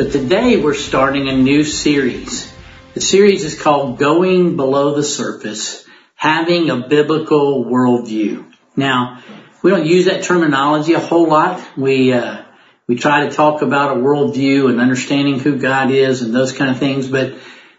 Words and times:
So 0.00 0.08
today 0.08 0.56
we're 0.56 0.72
starting 0.72 1.28
a 1.28 1.36
new 1.36 1.62
series. 1.62 2.50
The 2.94 3.02
series 3.02 3.44
is 3.44 3.60
called 3.60 3.98
Going 3.98 4.56
Below 4.56 4.94
the 4.94 5.02
Surface, 5.02 5.84
Having 6.14 6.70
a 6.70 6.88
Biblical 6.88 7.66
Worldview. 7.66 8.50
Now, 8.76 9.22
we 9.62 9.70
don't 9.70 9.84
use 9.84 10.06
that 10.06 10.22
terminology 10.22 10.94
a 10.94 11.00
whole 11.00 11.28
lot. 11.28 11.62
We, 11.76 12.14
uh, 12.14 12.44
we 12.86 12.96
try 12.96 13.26
to 13.26 13.30
talk 13.30 13.60
about 13.60 13.98
a 13.98 14.00
worldview 14.00 14.70
and 14.70 14.80
understanding 14.80 15.38
who 15.38 15.58
God 15.58 15.90
is 15.90 16.22
and 16.22 16.34
those 16.34 16.52
kind 16.52 16.70
of 16.70 16.78
things, 16.78 17.06
but 17.06 17.34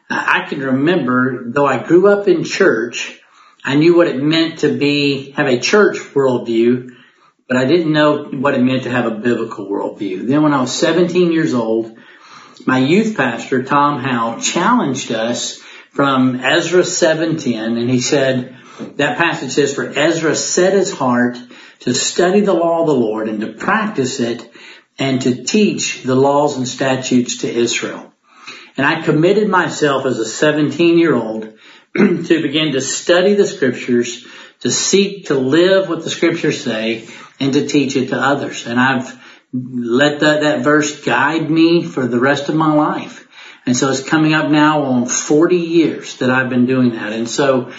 I 0.07 0.45
can 0.47 0.59
remember, 0.59 1.45
though 1.47 1.65
I 1.65 1.81
grew 1.81 2.07
up 2.07 2.27
in 2.27 2.43
church, 2.43 3.19
I 3.65 3.73
knew 3.73 3.97
what 3.97 4.07
it 4.07 4.21
meant 4.21 4.59
to 4.59 4.77
be, 4.77 5.31
have 5.31 5.47
a 5.47 5.59
church 5.59 5.97
worldview, 6.13 6.91
but 7.47 7.57
I 7.57 7.65
didn't 7.65 7.91
know 7.91 8.25
what 8.25 8.53
it 8.53 8.61
meant 8.61 8.83
to 8.83 8.91
have 8.91 9.07
a 9.07 9.11
biblical 9.15 9.65
worldview. 9.65 10.27
Then 10.27 10.43
when 10.43 10.53
I 10.53 10.61
was 10.61 10.71
17 10.71 11.31
years 11.31 11.55
old, 11.55 11.97
my 12.65 12.79
youth 12.79 13.17
pastor, 13.17 13.63
Tom 13.63 13.99
Howe, 13.99 14.39
challenged 14.39 15.11
us 15.11 15.59
from 15.91 16.35
Ezra 16.35 16.83
7:10, 16.83 17.79
and 17.79 17.89
he 17.89 18.01
said, 18.01 18.57
that 18.97 19.17
passage 19.17 19.51
says, 19.51 19.73
for 19.73 19.87
Ezra 19.87 20.35
set 20.35 20.73
his 20.73 20.91
heart 20.91 21.37
to 21.81 21.93
study 21.93 22.41
the 22.41 22.53
law 22.53 22.81
of 22.81 22.87
the 22.87 22.93
Lord 22.93 23.29
and 23.29 23.41
to 23.41 23.53
practice 23.53 24.19
it 24.19 24.51
and 24.97 25.21
to 25.21 25.43
teach 25.43 26.03
the 26.03 26.15
laws 26.15 26.57
and 26.57 26.67
statutes 26.67 27.39
to 27.39 27.51
Israel. 27.51 28.13
And 28.77 28.85
I 28.85 29.01
committed 29.01 29.49
myself 29.49 30.05
as 30.05 30.19
a 30.19 30.25
17 30.25 30.97
year 30.97 31.15
old 31.15 31.53
to 31.95 32.41
begin 32.41 32.73
to 32.73 32.81
study 32.81 33.33
the 33.33 33.47
scriptures, 33.47 34.25
to 34.61 34.71
seek 34.71 35.27
to 35.27 35.35
live 35.35 35.89
what 35.89 36.03
the 36.03 36.09
scriptures 36.09 36.63
say, 36.63 37.07
and 37.39 37.53
to 37.53 37.67
teach 37.67 37.95
it 37.95 38.09
to 38.09 38.17
others. 38.17 38.67
And 38.67 38.79
I've 38.79 39.20
let 39.53 40.21
that, 40.21 40.41
that 40.41 40.63
verse 40.63 41.03
guide 41.03 41.49
me 41.49 41.83
for 41.83 42.07
the 42.07 42.19
rest 42.19 42.49
of 42.49 42.55
my 42.55 42.73
life. 42.73 43.27
And 43.65 43.75
so 43.75 43.89
it's 43.89 44.07
coming 44.07 44.33
up 44.33 44.49
now 44.49 44.83
on 44.83 45.05
40 45.05 45.57
years 45.57 46.17
that 46.17 46.29
I've 46.29 46.49
been 46.49 46.65
doing 46.65 46.91
that. 46.91 47.13
And 47.13 47.29
so 47.29 47.71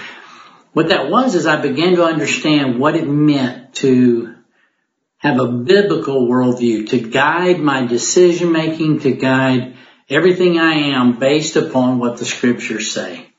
what 0.72 0.88
that 0.88 1.10
was 1.10 1.34
is 1.34 1.46
I 1.46 1.60
began 1.60 1.96
to 1.96 2.04
understand 2.04 2.78
what 2.78 2.94
it 2.94 3.08
meant 3.08 3.74
to 3.76 4.34
have 5.18 5.40
a 5.40 5.48
biblical 5.48 6.28
worldview, 6.28 6.88
to 6.90 7.00
guide 7.00 7.60
my 7.60 7.86
decision 7.86 8.52
making, 8.52 9.00
to 9.00 9.12
guide 9.12 9.76
everything 10.08 10.58
I 10.58 10.94
am 10.94 11.18
based 11.18 11.56
upon 11.56 11.98
what 11.98 12.18
the 12.18 12.24
scriptures 12.24 12.92
say. 12.92 13.31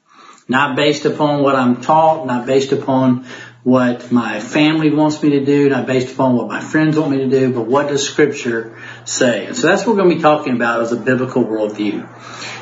Not 0.53 0.75
based 0.75 1.05
upon 1.05 1.41
what 1.41 1.55
I'm 1.55 1.81
taught, 1.81 2.27
not 2.27 2.45
based 2.45 2.73
upon 2.73 3.25
what 3.63 4.11
my 4.11 4.39
family 4.39 4.91
wants 4.91 5.23
me 5.23 5.31
to 5.31 5.43
do, 5.43 5.67
not 5.67 5.87
based 5.87 6.13
upon 6.13 6.35
what 6.35 6.47
my 6.47 6.61
friends 6.61 6.95
want 6.95 7.09
me 7.09 7.17
to 7.17 7.27
do, 7.27 7.51
but 7.51 7.65
what 7.65 7.87
does 7.87 8.07
scripture 8.07 8.77
say? 9.03 9.47
And 9.47 9.57
so 9.57 9.65
that's 9.65 9.83
what 9.83 9.95
we're 9.95 10.03
going 10.03 10.11
to 10.11 10.15
be 10.17 10.21
talking 10.21 10.53
about 10.53 10.81
as 10.81 10.91
a 10.91 10.95
biblical 10.95 11.43
worldview. 11.43 12.07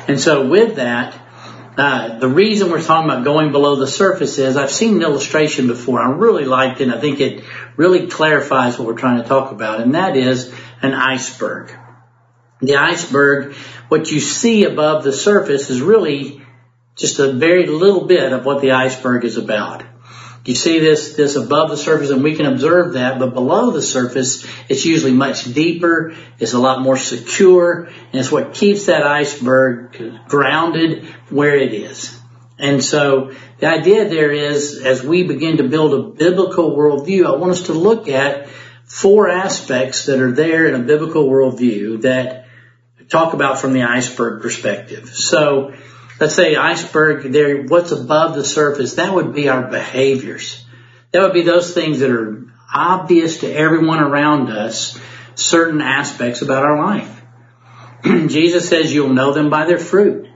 And 0.08 0.18
so 0.18 0.48
with 0.48 0.76
that, 0.76 1.20
uh, 1.76 2.18
the 2.18 2.28
reason 2.28 2.70
we're 2.70 2.82
talking 2.82 3.10
about 3.10 3.24
going 3.24 3.52
below 3.52 3.76
the 3.76 3.86
surface 3.86 4.38
is 4.38 4.56
I've 4.56 4.72
seen 4.72 4.96
an 4.96 5.02
illustration 5.02 5.66
before. 5.66 6.00
I 6.00 6.16
really 6.16 6.46
liked 6.46 6.80
it. 6.80 6.84
And 6.84 6.94
I 6.94 6.98
think 6.98 7.20
it 7.20 7.44
really 7.76 8.06
clarifies 8.06 8.78
what 8.78 8.88
we're 8.88 8.96
trying 8.96 9.22
to 9.22 9.28
talk 9.28 9.52
about, 9.52 9.82
and 9.82 9.94
that 9.94 10.16
is 10.16 10.50
an 10.80 10.94
iceberg. 10.94 11.70
The 12.60 12.76
iceberg, 12.76 13.52
what 13.88 14.10
you 14.10 14.20
see 14.20 14.64
above 14.64 15.04
the 15.04 15.12
surface 15.12 15.68
is 15.68 15.82
really 15.82 16.41
just 16.96 17.18
a 17.18 17.32
very 17.32 17.66
little 17.66 18.06
bit 18.06 18.32
of 18.32 18.44
what 18.44 18.60
the 18.60 18.72
iceberg 18.72 19.24
is 19.24 19.36
about. 19.36 19.84
You 20.44 20.56
see 20.56 20.80
this, 20.80 21.14
this 21.14 21.36
above 21.36 21.70
the 21.70 21.76
surface 21.76 22.10
and 22.10 22.22
we 22.22 22.34
can 22.34 22.46
observe 22.46 22.94
that, 22.94 23.20
but 23.20 23.32
below 23.32 23.70
the 23.70 23.82
surface, 23.82 24.44
it's 24.68 24.84
usually 24.84 25.12
much 25.12 25.44
deeper, 25.54 26.14
it's 26.40 26.52
a 26.52 26.58
lot 26.58 26.82
more 26.82 26.96
secure, 26.96 27.84
and 27.84 28.14
it's 28.14 28.32
what 28.32 28.52
keeps 28.52 28.86
that 28.86 29.04
iceberg 29.04 30.20
grounded 30.26 31.04
where 31.30 31.56
it 31.56 31.72
is. 31.72 32.18
And 32.58 32.82
so 32.84 33.32
the 33.58 33.66
idea 33.66 34.08
there 34.08 34.32
is, 34.32 34.80
as 34.80 35.04
we 35.04 35.22
begin 35.22 35.58
to 35.58 35.68
build 35.68 35.94
a 35.94 36.16
biblical 36.16 36.76
worldview, 36.76 37.24
I 37.24 37.36
want 37.36 37.52
us 37.52 37.62
to 37.64 37.72
look 37.72 38.08
at 38.08 38.48
four 38.84 39.28
aspects 39.28 40.06
that 40.06 40.18
are 40.20 40.32
there 40.32 40.66
in 40.66 40.74
a 40.74 40.84
biblical 40.84 41.28
worldview 41.28 42.02
that 42.02 42.46
talk 43.08 43.32
about 43.32 43.58
from 43.58 43.74
the 43.74 43.82
iceberg 43.82 44.42
perspective. 44.42 45.08
So 45.08 45.74
let's 46.22 46.36
say 46.36 46.54
iceberg 46.54 47.32
there, 47.32 47.64
what's 47.64 47.90
above 47.90 48.36
the 48.36 48.44
surface, 48.44 48.94
that 48.94 49.12
would 49.12 49.34
be 49.34 49.48
our 49.48 49.68
behaviors. 49.68 50.64
That 51.10 51.22
would 51.22 51.32
be 51.32 51.42
those 51.42 51.74
things 51.74 51.98
that 51.98 52.12
are 52.12 52.46
obvious 52.72 53.40
to 53.40 53.52
everyone 53.52 53.98
around 53.98 54.48
us, 54.48 54.96
certain 55.34 55.80
aspects 55.80 56.40
about 56.40 56.62
our 56.62 56.78
life. 56.86 57.22
Jesus 58.04 58.68
says 58.68 58.94
you'll 58.94 59.12
know 59.12 59.32
them 59.32 59.50
by 59.50 59.66
their 59.66 59.80
fruit. 59.80 60.28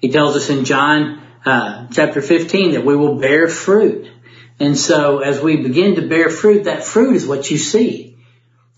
He 0.00 0.08
tells 0.08 0.36
us 0.36 0.48
in 0.48 0.64
John 0.64 1.22
uh, 1.44 1.88
chapter 1.92 2.22
15 2.22 2.72
that 2.72 2.86
we 2.86 2.96
will 2.96 3.16
bear 3.18 3.46
fruit. 3.46 4.10
And 4.58 4.74
so 4.74 5.18
as 5.18 5.38
we 5.38 5.58
begin 5.58 5.96
to 5.96 6.08
bear 6.08 6.30
fruit, 6.30 6.64
that 6.64 6.82
fruit 6.82 7.14
is 7.14 7.26
what 7.26 7.50
you 7.50 7.58
see. 7.58 8.16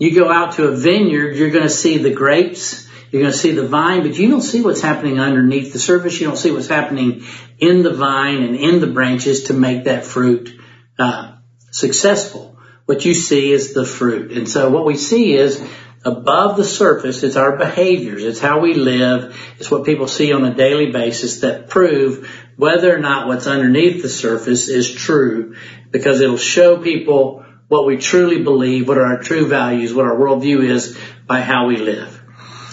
You 0.00 0.12
go 0.12 0.28
out 0.28 0.54
to 0.54 0.66
a 0.66 0.76
vineyard, 0.76 1.36
you're 1.36 1.50
going 1.50 1.62
to 1.62 1.70
see 1.70 1.98
the 1.98 2.12
grapes, 2.12 2.87
you're 3.10 3.22
going 3.22 3.32
to 3.32 3.38
see 3.38 3.52
the 3.52 3.66
vine, 3.66 4.02
but 4.02 4.18
you 4.18 4.28
don't 4.28 4.42
see 4.42 4.62
what's 4.62 4.82
happening 4.82 5.18
underneath 5.18 5.72
the 5.72 5.78
surface. 5.78 6.20
You 6.20 6.26
don't 6.26 6.36
see 6.36 6.50
what's 6.50 6.68
happening 6.68 7.24
in 7.58 7.82
the 7.82 7.94
vine 7.94 8.42
and 8.42 8.54
in 8.54 8.80
the 8.80 8.86
branches 8.86 9.44
to 9.44 9.54
make 9.54 9.84
that 9.84 10.04
fruit 10.04 10.60
uh, 10.98 11.36
successful. 11.70 12.58
What 12.86 13.04
you 13.04 13.14
see 13.14 13.52
is 13.52 13.72
the 13.72 13.84
fruit. 13.84 14.32
And 14.32 14.48
so 14.48 14.70
what 14.70 14.84
we 14.84 14.96
see 14.96 15.34
is 15.34 15.62
above 16.04 16.56
the 16.56 16.64
surface, 16.64 17.22
it's 17.22 17.36
our 17.36 17.56
behaviors. 17.56 18.24
It's 18.24 18.40
how 18.40 18.60
we 18.60 18.74
live. 18.74 19.36
It's 19.58 19.70
what 19.70 19.84
people 19.84 20.08
see 20.08 20.32
on 20.32 20.44
a 20.44 20.54
daily 20.54 20.90
basis 20.90 21.40
that 21.40 21.68
prove 21.68 22.30
whether 22.56 22.94
or 22.94 22.98
not 22.98 23.26
what's 23.26 23.46
underneath 23.46 24.02
the 24.02 24.08
surface 24.08 24.68
is 24.68 24.90
true 24.90 25.56
because 25.90 26.20
it'll 26.20 26.36
show 26.36 26.78
people 26.78 27.44
what 27.68 27.86
we 27.86 27.98
truly 27.98 28.42
believe, 28.42 28.88
what 28.88 28.98
are 28.98 29.04
our 29.04 29.22
true 29.22 29.46
values, 29.46 29.92
what 29.94 30.06
our 30.06 30.16
worldview 30.16 30.68
is 30.68 30.98
by 31.26 31.40
how 31.40 31.66
we 31.66 31.76
live. 31.76 32.17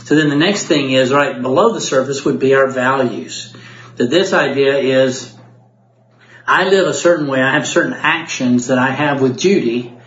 So 0.05 0.15
then 0.15 0.29
the 0.29 0.35
next 0.35 0.67
thing 0.67 0.91
is 0.91 1.11
right 1.11 1.41
below 1.41 1.73
the 1.73 1.81
surface 1.81 2.23
would 2.25 2.39
be 2.39 2.53
our 2.53 2.67
values. 2.67 3.51
That 3.95 4.11
this 4.11 4.33
idea 4.33 4.77
is 4.77 5.35
I 6.45 6.69
live 6.69 6.87
a 6.87 6.93
certain 6.93 7.25
way. 7.27 7.41
I 7.41 7.53
have 7.53 7.67
certain 7.67 7.93
actions 7.93 8.67
that 8.67 8.77
I 8.77 8.91
have 8.91 9.19
with 9.19 9.39
Judy 9.39 9.97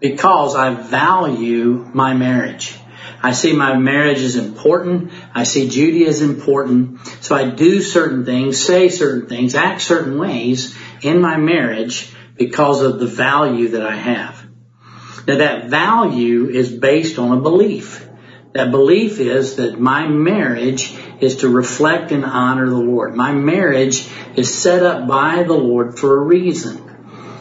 because 0.00 0.56
I 0.56 0.72
value 0.72 1.86
my 1.92 2.14
marriage. 2.14 2.74
I 3.22 3.32
see 3.32 3.52
my 3.52 3.76
marriage 3.76 4.20
as 4.20 4.36
important. 4.36 5.12
I 5.34 5.44
see 5.44 5.68
Judy 5.68 6.06
as 6.06 6.22
important. 6.22 7.06
So 7.20 7.36
I 7.36 7.50
do 7.50 7.82
certain 7.82 8.24
things, 8.24 8.58
say 8.58 8.88
certain 8.88 9.28
things, 9.28 9.54
act 9.54 9.82
certain 9.82 10.18
ways 10.18 10.74
in 11.02 11.20
my 11.20 11.36
marriage 11.36 12.10
because 12.36 12.80
of 12.80 12.98
the 12.98 13.06
value 13.06 13.68
that 13.68 13.86
I 13.86 13.96
have. 13.96 14.46
Now 15.26 15.36
that 15.36 15.66
value 15.66 16.48
is 16.48 16.72
based 16.72 17.18
on 17.18 17.36
a 17.36 17.40
belief. 17.42 18.08
That 18.52 18.70
belief 18.70 19.18
is 19.18 19.56
that 19.56 19.80
my 19.80 20.06
marriage 20.06 20.94
is 21.20 21.36
to 21.36 21.48
reflect 21.48 22.12
and 22.12 22.24
honor 22.24 22.68
the 22.68 22.76
Lord. 22.76 23.14
My 23.14 23.32
marriage 23.32 24.06
is 24.36 24.54
set 24.54 24.82
up 24.82 25.08
by 25.08 25.42
the 25.42 25.54
Lord 25.54 25.98
for 25.98 26.16
a 26.16 26.20
reason. 26.20 26.78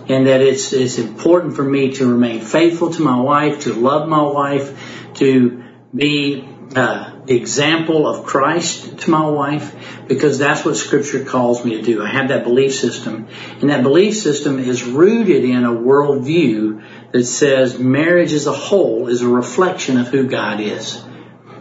And 0.07 0.27
that 0.27 0.41
it's, 0.41 0.73
it's 0.73 0.97
important 0.97 1.55
for 1.55 1.63
me 1.63 1.93
to 1.93 2.11
remain 2.11 2.41
faithful 2.41 2.91
to 2.93 3.01
my 3.01 3.19
wife, 3.19 3.61
to 3.61 3.73
love 3.73 4.07
my 4.07 4.21
wife, 4.21 5.13
to 5.15 5.63
be 5.93 6.47
uh, 6.75 7.11
the 7.25 7.35
example 7.35 8.07
of 8.07 8.25
Christ 8.25 8.99
to 8.99 9.11
my 9.11 9.29
wife, 9.29 9.75
because 10.07 10.37
that's 10.37 10.65
what 10.65 10.77
Scripture 10.77 11.23
calls 11.23 11.63
me 11.63 11.77
to 11.77 11.81
do. 11.81 12.03
I 12.03 12.09
have 12.09 12.29
that 12.29 12.43
belief 12.43 12.75
system. 12.75 13.27
And 13.59 13.69
that 13.69 13.83
belief 13.83 14.17
system 14.17 14.59
is 14.59 14.83
rooted 14.83 15.43
in 15.43 15.63
a 15.63 15.71
worldview 15.71 17.11
that 17.11 17.25
says 17.25 17.79
marriage 17.79 18.33
as 18.33 18.47
a 18.47 18.53
whole 18.53 19.07
is 19.07 19.21
a 19.21 19.27
reflection 19.27 19.99
of 19.99 20.07
who 20.07 20.27
God 20.27 20.59
is. 20.59 21.03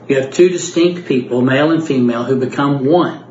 You 0.09 0.21
have 0.21 0.33
two 0.33 0.49
distinct 0.49 1.07
people, 1.07 1.41
male 1.43 1.71
and 1.71 1.87
female, 1.87 2.25
who 2.25 2.37
become 2.41 2.85
one. 2.85 3.27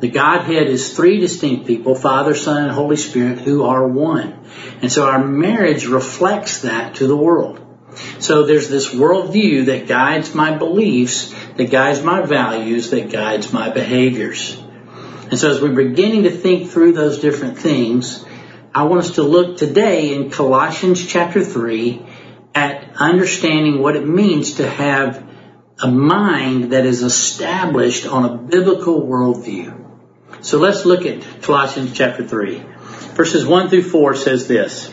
The 0.00 0.08
Godhead 0.08 0.66
is 0.66 0.94
three 0.94 1.20
distinct 1.20 1.66
people, 1.66 1.94
Father, 1.94 2.34
Son, 2.34 2.64
and 2.64 2.72
Holy 2.72 2.96
Spirit, 2.96 3.38
who 3.38 3.64
are 3.64 3.86
one. 3.86 4.44
And 4.82 4.90
so 4.90 5.06
our 5.06 5.24
marriage 5.24 5.86
reflects 5.86 6.62
that 6.62 6.96
to 6.96 7.06
the 7.06 7.16
world. 7.16 7.63
So 8.18 8.46
there's 8.46 8.68
this 8.68 8.88
worldview 8.88 9.66
that 9.66 9.86
guides 9.86 10.34
my 10.34 10.56
beliefs, 10.56 11.34
that 11.56 11.70
guides 11.70 12.02
my 12.02 12.22
values, 12.22 12.90
that 12.90 13.10
guides 13.10 13.52
my 13.52 13.70
behaviors. 13.70 14.60
And 15.30 15.38
so 15.38 15.50
as 15.50 15.60
we're 15.60 15.74
beginning 15.74 16.24
to 16.24 16.30
think 16.30 16.70
through 16.70 16.92
those 16.92 17.18
different 17.18 17.58
things, 17.58 18.24
I 18.74 18.84
want 18.84 19.00
us 19.00 19.12
to 19.12 19.22
look 19.22 19.56
today 19.56 20.14
in 20.14 20.30
Colossians 20.30 21.06
chapter 21.06 21.44
3 21.44 22.04
at 22.54 22.96
understanding 22.96 23.80
what 23.80 23.96
it 23.96 24.06
means 24.06 24.54
to 24.54 24.68
have 24.68 25.24
a 25.82 25.88
mind 25.88 26.72
that 26.72 26.86
is 26.86 27.02
established 27.02 28.06
on 28.06 28.24
a 28.24 28.36
biblical 28.36 29.02
worldview. 29.02 29.80
So 30.40 30.58
let's 30.58 30.84
look 30.84 31.06
at 31.06 31.42
Colossians 31.42 31.96
chapter 31.96 32.26
3. 32.26 32.64
Verses 33.14 33.46
1 33.46 33.70
through 33.70 33.82
4 33.82 34.14
says 34.14 34.46
this. 34.46 34.92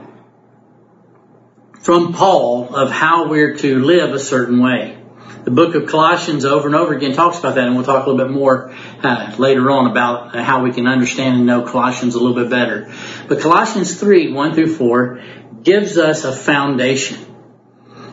from 1.81 2.13
Paul 2.13 2.75
of 2.75 2.91
how 2.91 3.27
we're 3.27 3.57
to 3.57 3.79
live 3.79 4.13
a 4.13 4.19
certain 4.19 4.61
way. 4.61 4.97
The 5.43 5.51
book 5.51 5.73
of 5.73 5.87
Colossians 5.87 6.45
over 6.45 6.67
and 6.67 6.75
over 6.75 6.93
again 6.93 7.13
talks 7.13 7.39
about 7.39 7.55
that, 7.55 7.65
and 7.65 7.75
we'll 7.75 7.83
talk 7.83 8.05
a 8.05 8.09
little 8.09 8.27
bit 8.27 8.31
more 8.31 8.75
uh, 9.01 9.33
later 9.39 9.71
on 9.71 9.89
about 9.89 10.35
how 10.35 10.61
we 10.61 10.71
can 10.71 10.85
understand 10.85 11.37
and 11.37 11.45
know 11.47 11.63
Colossians 11.63 12.13
a 12.13 12.19
little 12.19 12.35
bit 12.35 12.51
better. 12.51 12.93
But 13.27 13.41
Colossians 13.41 13.99
3, 13.99 14.33
1 14.33 14.53
through 14.53 14.75
4, 14.75 15.23
gives 15.63 15.97
us 15.97 16.25
a 16.25 16.31
foundation. 16.31 17.25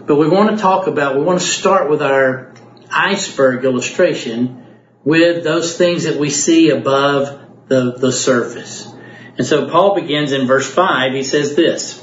But 0.06 0.16
we 0.16 0.26
want 0.26 0.50
to 0.50 0.56
talk 0.56 0.86
about, 0.86 1.16
we 1.16 1.22
want 1.22 1.40
to 1.40 1.46
start 1.46 1.90
with 1.90 2.00
our 2.00 2.54
iceberg 2.90 3.66
illustration 3.66 4.64
with 5.04 5.44
those 5.44 5.76
things 5.76 6.04
that 6.04 6.18
we 6.18 6.30
see 6.30 6.70
above 6.70 7.68
the, 7.68 7.92
the 7.92 8.12
surface. 8.12 8.90
And 9.36 9.46
so 9.46 9.68
Paul 9.68 9.94
begins 9.94 10.32
in 10.32 10.46
verse 10.46 10.68
5, 10.68 11.12
he 11.12 11.22
says 11.22 11.54
this, 11.54 12.02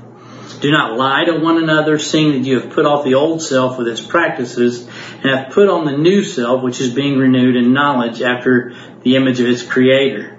Do 0.61 0.71
not 0.71 0.95
lie 0.95 1.25
to 1.25 1.39
one 1.39 1.57
another, 1.57 1.97
seeing 1.97 2.33
that 2.33 2.47
you 2.47 2.59
have 2.59 2.71
put 2.71 2.85
off 2.85 3.03
the 3.03 3.15
old 3.15 3.41
self 3.41 3.79
with 3.79 3.87
its 3.87 3.99
practices, 3.99 4.87
and 5.23 5.25
have 5.25 5.51
put 5.51 5.69
on 5.69 5.85
the 5.85 5.97
new 5.97 6.23
self, 6.23 6.61
which 6.61 6.79
is 6.79 6.93
being 6.93 7.17
renewed 7.17 7.55
in 7.55 7.73
knowledge 7.73 8.21
after 8.21 8.75
the 9.01 9.15
image 9.15 9.39
of 9.39 9.47
its 9.47 9.63
creator. 9.63 10.37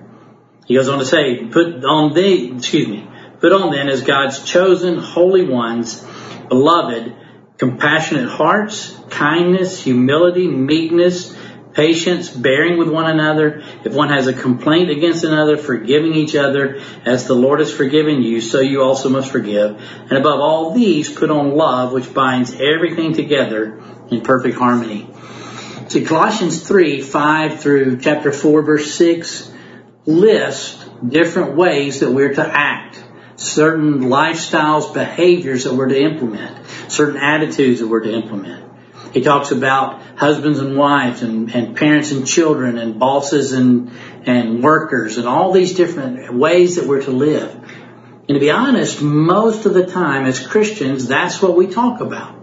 He 0.66 0.76
goes 0.76 0.88
on 0.88 1.00
to 1.00 1.04
say, 1.04 1.44
put 1.46 1.84
on 1.84 2.14
the, 2.14 2.54
excuse 2.54 2.86
me, 2.86 3.08
put 3.40 3.52
on 3.52 3.72
then 3.72 3.88
as 3.88 4.02
God's 4.02 4.44
chosen 4.44 4.98
holy 4.98 5.44
ones, 5.44 6.06
beloved, 6.48 7.16
compassionate 7.58 8.28
hearts, 8.28 8.96
kindness, 9.10 9.82
humility, 9.82 10.46
meekness, 10.46 11.36
patience, 11.74 12.30
bearing 12.30 12.78
with 12.78 12.88
one 12.88 13.10
another. 13.10 13.62
If 13.84 13.92
one 13.92 14.10
has 14.10 14.26
a 14.26 14.32
complaint 14.32 14.90
against 14.90 15.24
another, 15.24 15.56
forgiving 15.56 16.14
each 16.14 16.34
other, 16.34 16.80
as 17.04 17.26
the 17.26 17.34
Lord 17.34 17.60
has 17.60 17.72
forgiven 17.72 18.22
you, 18.22 18.40
so 18.40 18.60
you 18.60 18.82
also 18.82 19.08
must 19.08 19.30
forgive. 19.30 19.80
And 20.02 20.12
above 20.12 20.40
all 20.40 20.72
these, 20.72 21.10
put 21.10 21.30
on 21.30 21.52
love, 21.52 21.92
which 21.92 22.12
binds 22.12 22.54
everything 22.54 23.14
together 23.14 23.80
in 24.10 24.20
perfect 24.20 24.56
harmony. 24.56 25.08
See, 25.88 26.04
Colossians 26.04 26.66
3, 26.66 27.02
5 27.02 27.60
through 27.60 27.98
chapter 27.98 28.32
4, 28.32 28.62
verse 28.62 28.94
6 28.94 29.50
list 30.06 30.84
different 31.06 31.56
ways 31.56 32.00
that 32.00 32.10
we're 32.10 32.34
to 32.34 32.44
act, 32.44 33.02
certain 33.36 34.00
lifestyles, 34.00 34.92
behaviors 34.94 35.64
that 35.64 35.74
we're 35.74 35.88
to 35.88 36.00
implement, 36.00 36.66
certain 36.88 37.20
attitudes 37.20 37.80
that 37.80 37.88
we're 37.88 38.00
to 38.00 38.12
implement. 38.12 38.71
He 39.12 39.20
talks 39.20 39.50
about 39.50 40.00
husbands 40.16 40.58
and 40.58 40.76
wives 40.76 41.22
and, 41.22 41.54
and 41.54 41.76
parents 41.76 42.12
and 42.12 42.26
children 42.26 42.78
and 42.78 42.98
bosses 42.98 43.52
and, 43.52 43.90
and 44.24 44.62
workers 44.62 45.18
and 45.18 45.28
all 45.28 45.52
these 45.52 45.74
different 45.74 46.32
ways 46.32 46.76
that 46.76 46.86
we're 46.86 47.02
to 47.02 47.10
live. 47.10 47.54
And 48.28 48.36
to 48.36 48.40
be 48.40 48.50
honest, 48.50 49.02
most 49.02 49.66
of 49.66 49.74
the 49.74 49.84
time 49.86 50.24
as 50.24 50.44
Christians, 50.44 51.08
that's 51.08 51.42
what 51.42 51.56
we 51.56 51.66
talk 51.66 52.00
about. 52.00 52.40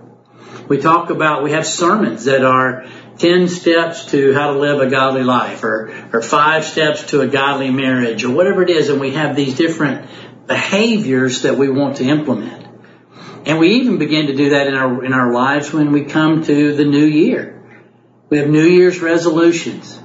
We 0.68 0.77
talk 0.77 1.10
about, 1.10 1.42
we 1.42 1.51
have 1.51 1.66
sermons 1.66 2.25
that 2.25 2.44
are 2.44 2.86
10 3.18 3.48
steps 3.48 4.12
to 4.12 4.33
how 4.33 4.54
to 4.54 4.60
live 4.60 4.80
a 4.80 4.89
godly 4.89 5.24
life 5.24 5.63
or, 5.63 5.92
or 6.13 6.22
five 6.22 6.63
steps 6.65 7.07
to 7.07 7.22
a 7.22 7.27
godly 7.27 7.72
marriage 7.72 8.24
or 8.24 8.30
whatever 8.30 8.62
it 8.62 8.69
is. 8.69 8.89
And 8.89 9.01
we 9.01 9.12
have 9.12 9.36
these 9.36 9.56
different 9.56 10.07
behaviors 10.45 11.42
that 11.42 11.57
we 11.57 11.69
want 11.69 11.98
to 11.98 12.04
implement. 12.04 12.69
And 13.45 13.59
we 13.59 13.69
even 13.75 13.97
begin 13.97 14.27
to 14.27 14.36
do 14.36 14.51
that 14.51 14.68
in 14.68 14.74
our, 14.74 15.03
in 15.03 15.13
our 15.13 15.31
lives 15.31 15.71
when 15.71 15.91
we 15.91 16.06
come 16.06 16.44
to 16.44 16.75
the 16.75 16.86
new 16.86 17.06
year. 17.06 17.62
We 18.30 18.38
have 18.38 18.50
New 18.50 18.65
Year's 18.65 19.00
resolutions. 19.00 20.00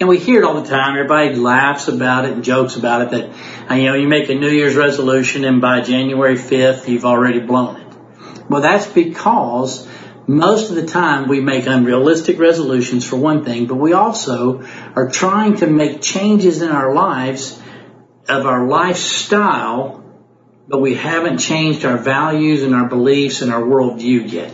And 0.00 0.08
we 0.08 0.18
hear 0.18 0.42
it 0.42 0.44
all 0.44 0.60
the 0.60 0.68
time. 0.68 0.96
Everybody 0.96 1.34
laughs 1.34 1.88
about 1.88 2.24
it 2.24 2.32
and 2.32 2.44
jokes 2.44 2.76
about 2.76 3.02
it 3.02 3.10
that, 3.10 3.70
uh, 3.70 3.74
you 3.74 3.84
know, 3.84 3.94
you 3.94 4.08
make 4.08 4.28
a 4.28 4.34
New 4.34 4.50
Year's 4.50 4.76
resolution 4.76 5.44
and 5.44 5.60
by 5.60 5.80
January 5.80 6.36
5th, 6.36 6.88
you've 6.88 7.04
already 7.04 7.40
blown 7.40 7.76
it. 7.80 7.96
Well, 8.48 8.62
that's 8.62 8.86
because 8.86 9.86
most 10.26 10.70
of 10.70 10.76
the 10.76 10.86
time 10.86 11.28
we 11.28 11.40
make 11.40 11.66
unrealistic 11.66 12.38
resolutions 12.38 13.04
for 13.04 13.16
one 13.16 13.44
thing, 13.44 13.66
but 13.66 13.76
we 13.76 13.92
also 13.92 14.62
are 14.94 15.08
trying 15.08 15.56
to 15.56 15.66
make 15.66 16.00
changes 16.00 16.62
in 16.62 16.70
our 16.70 16.94
lives 16.94 17.60
of 18.28 18.46
our 18.46 18.66
lifestyle 18.66 20.04
but 20.68 20.80
we 20.80 20.94
haven't 20.94 21.38
changed 21.38 21.84
our 21.86 21.96
values 21.96 22.62
and 22.62 22.74
our 22.74 22.88
beliefs 22.88 23.40
and 23.40 23.52
our 23.52 23.62
worldview 23.62 24.30
yet. 24.30 24.52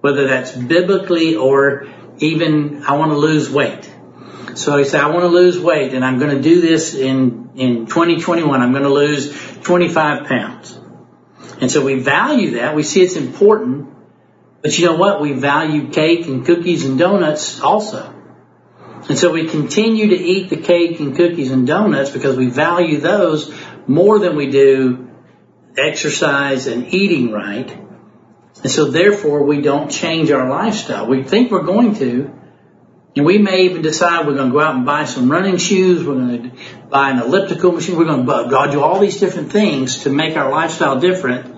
Whether 0.00 0.26
that's 0.26 0.52
biblically 0.52 1.36
or 1.36 1.86
even 2.18 2.82
I 2.84 2.96
want 2.96 3.12
to 3.12 3.16
lose 3.16 3.48
weight. 3.48 3.88
So 4.54 4.76
he 4.76 4.84
said, 4.84 5.00
I 5.00 5.10
want 5.10 5.22
to 5.22 5.28
lose 5.28 5.58
weight 5.58 5.94
and 5.94 6.04
I'm 6.04 6.18
going 6.18 6.36
to 6.36 6.42
do 6.42 6.60
this 6.60 6.94
in, 6.94 7.50
in 7.54 7.86
2021. 7.86 8.60
I'm 8.60 8.72
going 8.72 8.82
to 8.82 8.88
lose 8.88 9.32
25 9.62 10.26
pounds. 10.26 10.78
And 11.60 11.70
so 11.70 11.84
we 11.84 12.00
value 12.00 12.52
that. 12.52 12.74
We 12.74 12.82
see 12.82 13.02
it's 13.02 13.16
important. 13.16 13.88
But 14.62 14.76
you 14.76 14.86
know 14.86 14.96
what? 14.96 15.20
We 15.20 15.34
value 15.34 15.90
cake 15.90 16.26
and 16.26 16.44
cookies 16.44 16.84
and 16.84 16.98
donuts 16.98 17.60
also. 17.60 18.14
And 19.08 19.16
so 19.16 19.32
we 19.32 19.46
continue 19.46 20.08
to 20.08 20.16
eat 20.16 20.50
the 20.50 20.56
cake 20.56 20.98
and 20.98 21.16
cookies 21.16 21.52
and 21.52 21.66
donuts 21.66 22.10
because 22.10 22.36
we 22.36 22.50
value 22.50 22.98
those 22.98 23.52
more 23.86 24.18
than 24.18 24.34
we 24.34 24.50
do 24.50 25.07
exercise 25.76 26.66
and 26.66 26.92
eating 26.92 27.30
right. 27.30 27.70
And 28.62 28.70
so 28.70 28.90
therefore 28.90 29.44
we 29.44 29.60
don't 29.60 29.90
change 29.90 30.30
our 30.30 30.48
lifestyle. 30.48 31.06
We 31.06 31.22
think 31.22 31.50
we're 31.50 31.62
going 31.62 31.94
to, 31.96 32.32
and 33.16 33.24
we 33.24 33.38
may 33.38 33.62
even 33.62 33.82
decide 33.82 34.26
we're 34.26 34.34
going 34.34 34.50
to 34.50 34.52
go 34.52 34.60
out 34.60 34.74
and 34.74 34.86
buy 34.86 35.04
some 35.04 35.30
running 35.30 35.58
shoes, 35.58 36.04
we're 36.04 36.14
going 36.14 36.42
to 36.42 36.88
buy 36.88 37.10
an 37.10 37.18
elliptical 37.20 37.72
machine, 37.72 37.96
we're 37.96 38.04
going 38.04 38.26
to 38.26 38.50
God 38.50 38.72
do 38.72 38.82
all 38.82 39.00
these 39.00 39.18
different 39.18 39.52
things 39.52 40.04
to 40.04 40.10
make 40.10 40.36
our 40.36 40.50
lifestyle 40.50 40.98
different. 40.98 41.56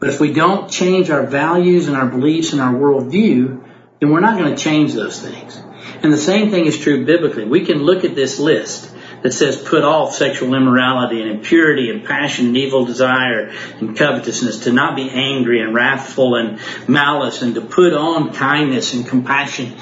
But 0.00 0.08
if 0.08 0.20
we 0.20 0.32
don't 0.32 0.70
change 0.70 1.10
our 1.10 1.26
values 1.26 1.88
and 1.88 1.96
our 1.96 2.06
beliefs 2.06 2.52
and 2.52 2.60
our 2.60 2.74
worldview, 2.74 3.64
then 4.00 4.10
we're 4.10 4.20
not 4.20 4.38
going 4.38 4.54
to 4.54 4.62
change 4.62 4.92
those 4.92 5.20
things. 5.20 5.56
And 6.02 6.12
the 6.12 6.18
same 6.18 6.50
thing 6.50 6.66
is 6.66 6.78
true 6.78 7.06
biblically. 7.06 7.44
We 7.44 7.64
can 7.64 7.78
look 7.78 8.04
at 8.04 8.14
this 8.14 8.38
list 8.38 8.93
that 9.24 9.32
says 9.32 9.56
put 9.56 9.84
off 9.84 10.14
sexual 10.14 10.54
immorality 10.54 11.22
and 11.22 11.30
impurity 11.30 11.88
and 11.88 12.04
passion 12.04 12.48
and 12.48 12.56
evil 12.58 12.84
desire 12.84 13.48
and 13.80 13.96
covetousness, 13.96 14.64
to 14.64 14.72
not 14.72 14.94
be 14.94 15.08
angry 15.10 15.62
and 15.62 15.74
wrathful 15.74 16.36
and 16.36 16.60
malice 16.86 17.40
and 17.40 17.54
to 17.54 17.62
put 17.62 17.94
on 17.94 18.34
kindness 18.34 18.92
and 18.92 19.08
compassion. 19.08 19.74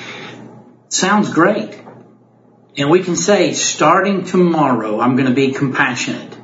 Sounds 0.89 1.35
great. 1.35 1.77
And 2.79 2.89
we 2.89 3.03
can 3.03 3.17
say, 3.17 3.53
starting 3.53 4.25
tomorrow, 4.25 5.01
I'm 5.01 5.17
going 5.17 5.29
to 5.29 5.35
be 5.35 5.51
compassionate. 5.51 6.39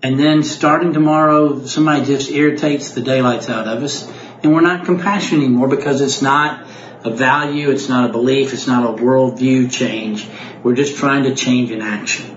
And 0.00 0.18
then 0.18 0.44
starting 0.44 0.92
tomorrow, 0.92 1.66
somebody 1.66 2.04
just 2.04 2.30
irritates 2.30 2.92
the 2.92 3.00
daylights 3.00 3.50
out 3.50 3.66
of 3.66 3.82
us 3.82 4.08
and 4.42 4.54
we're 4.54 4.60
not 4.60 4.86
compassionate 4.86 5.44
anymore 5.44 5.68
because 5.68 6.00
it's 6.00 6.22
not 6.22 6.66
a 7.04 7.10
value, 7.10 7.70
it's 7.70 7.88
not 7.88 8.08
a 8.08 8.12
belief, 8.12 8.52
it's 8.52 8.66
not 8.66 8.88
a 8.88 9.02
worldview 9.02 9.72
change. 9.72 10.26
We're 10.62 10.74
just 10.74 10.96
trying 10.96 11.24
to 11.24 11.34
change 11.34 11.70
in 11.70 11.80
action. 11.80 12.36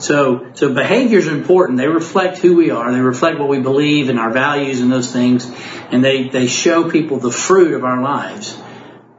So, 0.00 0.50
so 0.54 0.74
behaviors 0.74 1.26
are 1.26 1.34
important. 1.34 1.78
They 1.78 1.88
reflect 1.88 2.38
who 2.38 2.56
we 2.56 2.70
are. 2.70 2.92
They 2.92 3.00
reflect 3.00 3.38
what 3.38 3.48
we 3.48 3.60
believe 3.60 4.08
and 4.08 4.18
our 4.18 4.30
values 4.30 4.80
and 4.80 4.92
those 4.92 5.12
things. 5.12 5.50
And 5.90 6.04
they, 6.04 6.28
they 6.28 6.48
show 6.48 6.90
people 6.90 7.18
the 7.18 7.30
fruit 7.30 7.74
of 7.74 7.84
our 7.84 8.02
lives. 8.02 8.56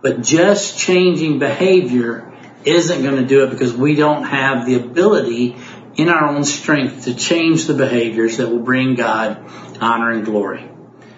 But 0.02 0.22
just 0.22 0.78
changing 0.78 1.40
behavior 1.40 2.38
isn't 2.64 3.02
going 3.02 3.16
to 3.16 3.26
do 3.26 3.44
it 3.46 3.50
because 3.50 3.74
we 3.74 3.96
don't 3.96 4.24
have 4.24 4.66
the 4.66 4.76
ability 4.76 5.56
in 5.96 6.10
our 6.10 6.28
own 6.28 6.44
strength 6.44 7.06
to 7.06 7.16
change 7.16 7.66
the 7.66 7.74
behaviors 7.74 8.38
that 8.38 8.50
will 8.50 8.60
bring 8.60 8.94
God 8.96 9.50
honor 9.82 10.12
and 10.12 10.26
glory. 10.26 10.70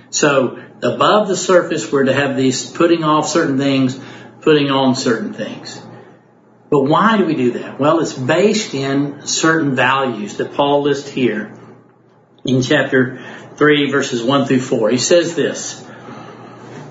So 0.09 0.57
above 0.81 1.27
the 1.27 1.35
surface, 1.35 1.91
we're 1.91 2.05
to 2.05 2.13
have 2.13 2.37
these 2.37 2.71
putting 2.71 3.03
off 3.03 3.27
certain 3.27 3.57
things. 3.57 3.99
putting 4.41 4.69
on 4.71 4.95
certain 4.95 5.33
things. 5.33 5.81
But 6.69 6.83
why 6.83 7.17
do 7.17 7.25
we 7.25 7.35
do 7.35 7.51
that? 7.51 7.79
Well, 7.79 7.99
it's 7.99 8.13
based 8.13 8.73
in 8.73 9.25
certain 9.25 9.75
values 9.75 10.37
that 10.37 10.53
Paul 10.53 10.83
lists 10.83 11.09
here 11.09 11.53
in 12.45 12.61
chapter 12.61 13.19
3 13.55 13.91
verses 13.91 14.23
1 14.23 14.45
through 14.45 14.61
4. 14.61 14.89
He 14.91 14.97
says 14.97 15.35
this, 15.35 15.85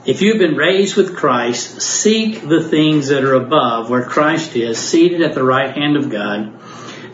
if 0.05 0.23
you've 0.23 0.39
been 0.39 0.57
raised 0.57 0.97
with 0.97 1.17
Christ, 1.17 1.83
seek 1.83 2.49
the 2.49 2.63
things 2.63 3.09
that 3.09 3.25
are 3.25 3.35
above 3.35 3.91
where 3.91 4.05
Christ 4.05 4.57
is, 4.57 4.79
seated 4.79 5.21
at 5.21 5.35
the 5.35 5.45
right 5.45 5.75
hand 5.77 5.97
of 5.97 6.11
God. 6.11 6.61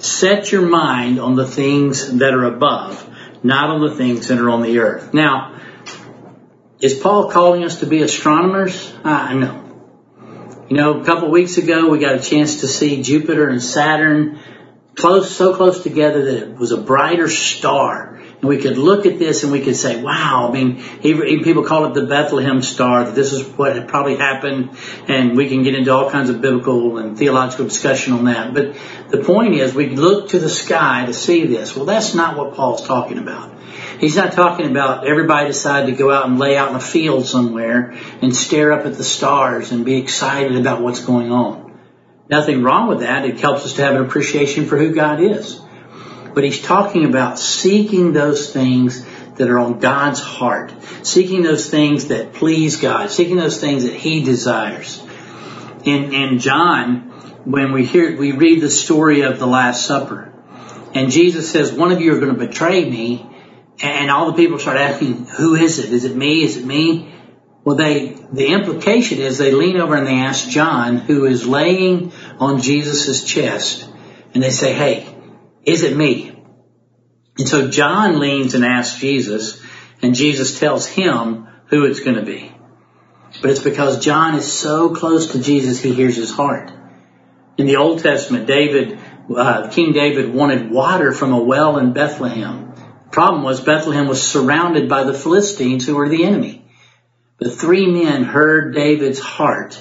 Set 0.03 0.53
your 0.53 0.63
mind 0.63 1.19
on 1.19 1.35
the 1.35 1.47
things 1.47 2.19
that 2.19 2.35
are 2.35 2.45
above, 2.45 3.05
not 3.43 3.71
on 3.71 3.81
the 3.81 3.97
things 3.97 4.29
that 4.29 4.39
are 4.39 4.49
on 4.49 4.63
the 4.63 4.79
earth. 4.79 5.13
Now, 5.13 5.61
is 6.81 6.95
Paul 6.95 7.31
calling 7.31 7.65
us 7.65 7.81
to 7.81 7.87
be 7.87 8.03
astronomers? 8.03 8.93
I 9.03 9.35
know. 9.35 9.64
You 10.69 10.77
know, 10.77 11.01
a 11.01 11.05
couple 11.05 11.31
weeks 11.31 11.59
ago 11.59 11.91
we 11.91 11.99
got 11.99 12.15
a 12.15 12.21
chance 12.21 12.61
to 12.61 12.69
see 12.69 13.03
Jupiter 13.03 13.49
and 13.49 13.63
Saturn 13.63 14.39
close, 14.95 15.35
so 15.35 15.55
close 15.55 15.83
together 15.83 16.25
that 16.25 16.51
it 16.51 16.57
was 16.57 16.73
a 16.73 16.81
brighter 16.81 17.29
star 17.29 18.15
and 18.45 18.49
we 18.51 18.59
could 18.59 18.77
look 18.77 19.07
at 19.07 19.19
this 19.19 19.43
and 19.43 19.53
we 19.53 19.63
could 19.63 19.75
say, 19.75 20.03
wow, 20.03 20.49
I 20.51 20.53
mean, 20.53 20.85
even 21.03 21.43
people 21.43 21.65
call 21.65 21.87
it 21.87 21.95
the 21.95 22.05
Bethlehem 22.05 22.61
star, 22.61 23.05
that 23.05 23.15
this 23.15 23.33
is 23.33 23.43
what 23.43 23.75
had 23.75 23.89
probably 23.89 24.17
happened, 24.17 24.77
and 25.09 25.35
we 25.35 25.49
can 25.49 25.63
get 25.63 25.75
into 25.75 25.91
all 25.91 26.11
kinds 26.11 26.29
of 26.29 26.43
biblical 26.43 26.99
and 26.99 27.17
theological 27.17 27.65
discussion 27.65 28.13
on 28.13 28.27
that. 28.27 28.53
But 28.53 28.77
the 29.09 29.25
point 29.25 29.55
is, 29.55 29.75
we 29.75 29.97
look 29.97 30.29
to 30.31 30.39
the 30.39 30.51
sky 30.51 31.07
to 31.07 31.15
see 31.15 31.47
this. 31.47 31.75
Well, 31.75 31.87
that's 31.87 32.15
not 32.15 32.37
what 32.37 32.55
Paul's 32.55 32.87
talking 32.87 33.17
about. 33.17 33.54
He's 34.05 34.17
not 34.17 34.33
talking 34.33 34.71
about 34.71 35.07
everybody 35.07 35.49
decide 35.49 35.87
to 35.87 35.93
go 35.93 36.11
out 36.11 36.27
and 36.27 36.39
lay 36.39 36.57
out 36.57 36.71
in 36.71 36.77
a 36.77 36.81
field 36.81 37.27
somewhere 37.27 37.95
and 38.23 38.35
stare 38.37 38.73
up 38.73 38.87
at 38.87 38.97
the 38.97 39.05
stars 39.05 39.73
and 39.73 39.85
be 39.85 39.97
excited 39.97 40.57
about 40.57 40.83
what's 40.83 41.05
going 41.05 41.33
on. 41.33 41.79
Nothing 42.29 42.63
wrong 42.63 42.89
with 42.89 43.01
that. 43.01 43.25
It 43.25 43.39
helps 43.41 43.65
us 43.65 43.75
to 43.75 43.83
have 43.83 43.95
an 43.95 44.03
appreciation 44.03 44.67
for 44.67 44.79
who 44.79 44.95
God 44.95 45.21
is 45.21 45.61
but 46.35 46.45
he's 46.45 46.61
talking 46.61 47.05
about 47.05 47.39
seeking 47.39 48.13
those 48.13 48.53
things 48.53 49.07
that 49.37 49.49
are 49.49 49.59
on 49.59 49.79
God's 49.79 50.21
heart, 50.21 50.73
seeking 51.03 51.43
those 51.43 51.71
things 51.71 52.09
that 52.09 52.35
please 52.35 52.77
God, 52.77 53.11
seeking 53.11 53.37
those 53.37 53.61
things 53.61 53.85
that 53.85 53.95
he 53.95 54.23
desires. 54.23 55.03
In, 55.85 56.13
in 56.13 56.39
John, 56.39 57.11
when 57.45 57.73
we 57.73 57.85
hear, 57.85 58.17
we 58.17 58.33
read 58.33 58.61
the 58.61 58.71
story 58.71 59.23
of 59.23 59.39
the 59.39 59.47
Last 59.47 59.87
Supper, 59.87 60.33
and 60.93 61.11
Jesus 61.11 61.51
says, 61.51 61.73
one 61.73 61.93
of 61.93 62.01
you 62.01 62.15
are 62.15 62.21
going 62.21 62.37
to 62.37 62.47
betray 62.47 62.89
me, 62.89 63.27
and 63.81 64.11
all 64.11 64.27
the 64.27 64.37
people 64.37 64.59
start 64.59 64.77
asking, 64.77 65.27
who 65.27 65.55
is 65.55 65.79
it? 65.79 65.93
Is 65.93 66.05
it 66.05 66.17
me? 66.17 66.45
Is 66.45 66.57
it 66.57 66.65
me? 66.65 67.13
Well, 67.65 67.77
they, 67.77 68.17
the 68.33 68.49
implication 68.49 69.19
is 69.19 69.39
they 69.39 69.53
lean 69.53 69.77
over 69.77 69.97
and 69.97 70.07
they 70.07 70.21
ask 70.21 70.49
John, 70.49 70.99
who 70.99 71.25
is 71.25 71.47
laying 71.47 72.13
on 72.39 72.61
Jesus' 72.61 73.25
chest, 73.25 73.89
and 74.35 74.43
they 74.43 74.51
say, 74.51 74.75
hey, 74.75 75.07
is 75.65 75.83
it 75.83 75.97
me? 75.97 76.31
And 77.39 77.49
so 77.49 77.69
John 77.71 78.21
leans 78.21 78.55
and 78.55 78.65
asks 78.65 79.01
Jesus, 79.01 79.63
and 80.03 80.15
Jesus 80.15 80.59
tells 80.59 80.87
him 80.87 81.49
who 81.67 81.87
it's 81.87 82.01
going 82.01 82.17
to 82.17 82.23
be. 82.23 82.55
But 83.41 83.51
it's 83.51 83.63
because 83.63 84.05
John 84.05 84.35
is 84.37 84.51
so 84.51 84.95
close 84.95 85.33
to 85.33 85.41
Jesus, 85.41 85.81
he 85.81 85.95
hears 85.95 86.17
his 86.17 86.31
heart. 86.31 86.71
In 87.57 87.67
the 87.67 87.77
Old 87.77 88.01
Testament, 88.01 88.47
David, 88.47 88.99
uh, 89.35 89.69
King 89.71 89.93
David 89.93 90.33
wanted 90.33 90.71
water 90.71 91.13
from 91.13 91.33
a 91.33 91.43
well 91.43 91.79
in 91.79 91.93
Bethlehem. 91.93 92.64
Problem 93.15 93.45
was 93.45 93.61
Bethlehem 93.61 94.09
was 94.09 94.21
surrounded 94.21 94.89
by 94.89 95.05
the 95.05 95.15
Philistines 95.15 95.87
who 95.87 95.95
were 95.95 96.09
the 96.09 96.25
enemy. 96.25 96.65
The 97.39 97.49
three 97.49 97.87
men 97.87 98.25
heard 98.25 98.75
David's 98.75 99.21
heart 99.21 99.81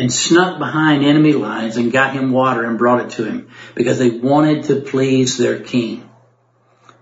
and 0.00 0.12
snuck 0.12 0.58
behind 0.58 1.04
enemy 1.04 1.34
lines 1.34 1.76
and 1.76 1.92
got 1.92 2.12
him 2.12 2.32
water 2.32 2.64
and 2.64 2.76
brought 2.76 3.04
it 3.04 3.10
to 3.10 3.24
him 3.24 3.50
because 3.76 4.00
they 4.00 4.10
wanted 4.10 4.64
to 4.64 4.80
please 4.80 5.38
their 5.38 5.60
king. 5.60 6.10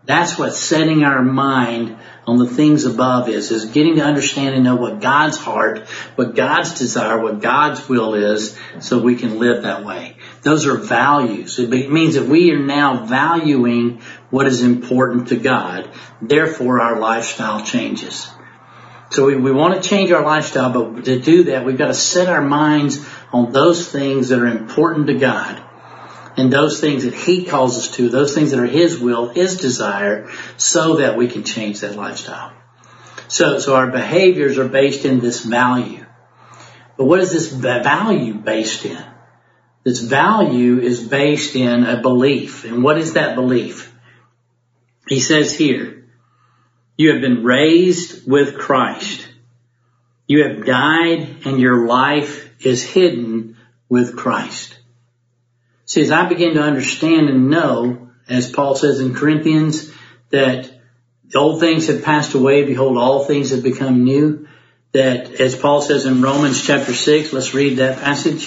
That's 0.05 0.39
what 0.39 0.55
setting 0.55 1.03
our 1.03 1.23
mind 1.23 1.97
on 2.27 2.37
the 2.37 2.47
things 2.47 2.85
above 2.85 3.31
is, 3.31 3.51
is 3.51 3.65
getting 3.65 3.97
to 3.97 4.03
understand 4.03 4.55
and 4.55 4.65
know 4.65 4.77
what 4.77 5.01
God's 5.01 5.39
heart, 5.39 5.89
what 6.17 6.35
God's 6.35 6.79
desire, 6.79 7.19
what 7.19 7.41
God's 7.41 7.89
will 7.89 8.13
is, 8.13 8.59
so 8.81 8.99
we 8.99 9.17
can 9.17 9.39
live 9.39 9.63
that 9.63 9.83
way. 9.83 10.19
Those 10.43 10.67
are 10.67 10.77
values. 10.77 11.59
It 11.59 11.71
means 11.91 12.15
that 12.15 12.27
we 12.27 12.51
are 12.51 12.59
now 12.59 13.07
valuing 13.07 14.03
what 14.31 14.47
is 14.47 14.61
important 14.61 15.29
to 15.29 15.37
God. 15.37 15.89
Therefore, 16.21 16.81
our 16.81 16.99
lifestyle 16.99 17.65
changes. 17.65 18.29
So 19.11 19.27
we, 19.27 19.37
we 19.37 19.53
want 19.53 19.81
to 19.81 19.89
change 19.89 20.11
our 20.11 20.25
lifestyle, 20.25 20.73
but 20.73 21.05
to 21.05 21.21
do 21.21 21.45
that, 21.45 21.65
we've 21.65 21.79
got 21.79 21.89
to 21.89 21.95
set 21.95 22.29
our 22.29 22.41
minds 22.41 23.05
on 23.33 23.53
those 23.53 23.89
things 23.89 24.31
that 24.31 24.41
are 24.41 24.47
important 24.47 25.07
to 25.09 25.15
God 25.15 25.63
and 26.37 26.53
those 26.53 26.81
things 26.81 27.05
that 27.05 27.15
He 27.15 27.45
calls 27.45 27.77
us 27.77 27.95
to, 27.97 28.09
those 28.09 28.35
things 28.35 28.51
that 28.51 28.59
are 28.59 28.67
His 28.67 28.99
will, 28.99 29.29
His 29.29 29.59
desire, 29.59 30.29
so 30.57 30.97
that 30.97 31.17
we 31.17 31.29
can 31.29 31.45
change 31.45 31.81
that 31.81 31.95
lifestyle. 31.95 32.53
So, 33.29 33.59
so 33.59 33.77
our 33.77 33.91
behaviors 33.91 34.59
are 34.59 34.69
based 34.69 35.05
in 35.05 35.21
this 35.21 35.45
value. 35.45 36.05
But 36.97 37.05
what 37.05 37.21
is 37.21 37.31
this 37.31 37.49
value 37.49 38.35
based 38.35 38.85
in? 38.85 39.12
This 39.85 40.01
value 40.01 40.79
is 40.79 41.07
based 41.07 41.57
in 41.57 41.85
a 41.85 42.01
belief. 42.01 42.65
And 42.65 42.85
what 42.85 42.99
is 42.99 43.15
that 43.15 43.35
belief? 43.35 43.93
He 45.09 45.21
says 45.21 45.57
here, 45.57 46.05
you 46.97 47.13
have 47.13 47.21
been 47.21 47.43
raised 47.43 48.29
with 48.29 48.59
Christ. 48.59 49.27
You 50.29 50.47
have 50.47 50.65
died 50.65 51.39
and 51.45 51.59
your 51.59 51.87
life 51.87 52.49
is 52.65 52.85
hidden 52.85 53.57
with 53.89 54.17
Christ. 54.17 54.79
See, 55.85 56.03
as 56.03 56.11
I 56.11 56.29
begin 56.29 56.55
to 56.55 56.63
understand 56.63 57.29
and 57.29 57.51
know, 57.51 58.11
as 58.29 58.51
Paul 58.51 58.77
says 58.77 59.01
in 59.01 59.15
Corinthians, 59.15 59.93
that 60.31 60.71
the 61.29 61.39
old 61.39 61.61
things 61.61 61.89
have 61.89 62.05
passed 62.05 62.35
away, 62.35 62.65
behold, 62.65 62.97
all 62.97 63.25
things 63.25 63.51
have 63.51 63.63
become 63.63 64.05
new. 64.05 64.49
That, 64.93 65.41
as 65.41 65.57
Paul 65.57 65.83
says 65.83 66.07
in 66.07 66.23
Romans 66.23 66.63
chapter 66.65 66.95
6, 66.95 67.33
let's 67.33 67.53
read 67.53 67.79
that 67.79 67.99
passage. 67.99 68.47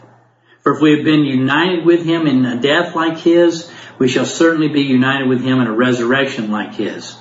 For 0.61 0.75
if 0.75 0.81
we 0.81 0.95
have 0.95 1.05
been 1.05 1.25
united 1.25 1.85
with 1.85 2.05
him 2.05 2.27
in 2.27 2.45
a 2.45 2.61
death 2.61 2.95
like 2.95 3.17
his, 3.17 3.71
we 3.97 4.07
shall 4.07 4.25
certainly 4.25 4.67
be 4.67 4.81
united 4.81 5.27
with 5.27 5.43
him 5.43 5.59
in 5.59 5.67
a 5.67 5.73
resurrection 5.73 6.51
like 6.51 6.75
his. 6.75 7.15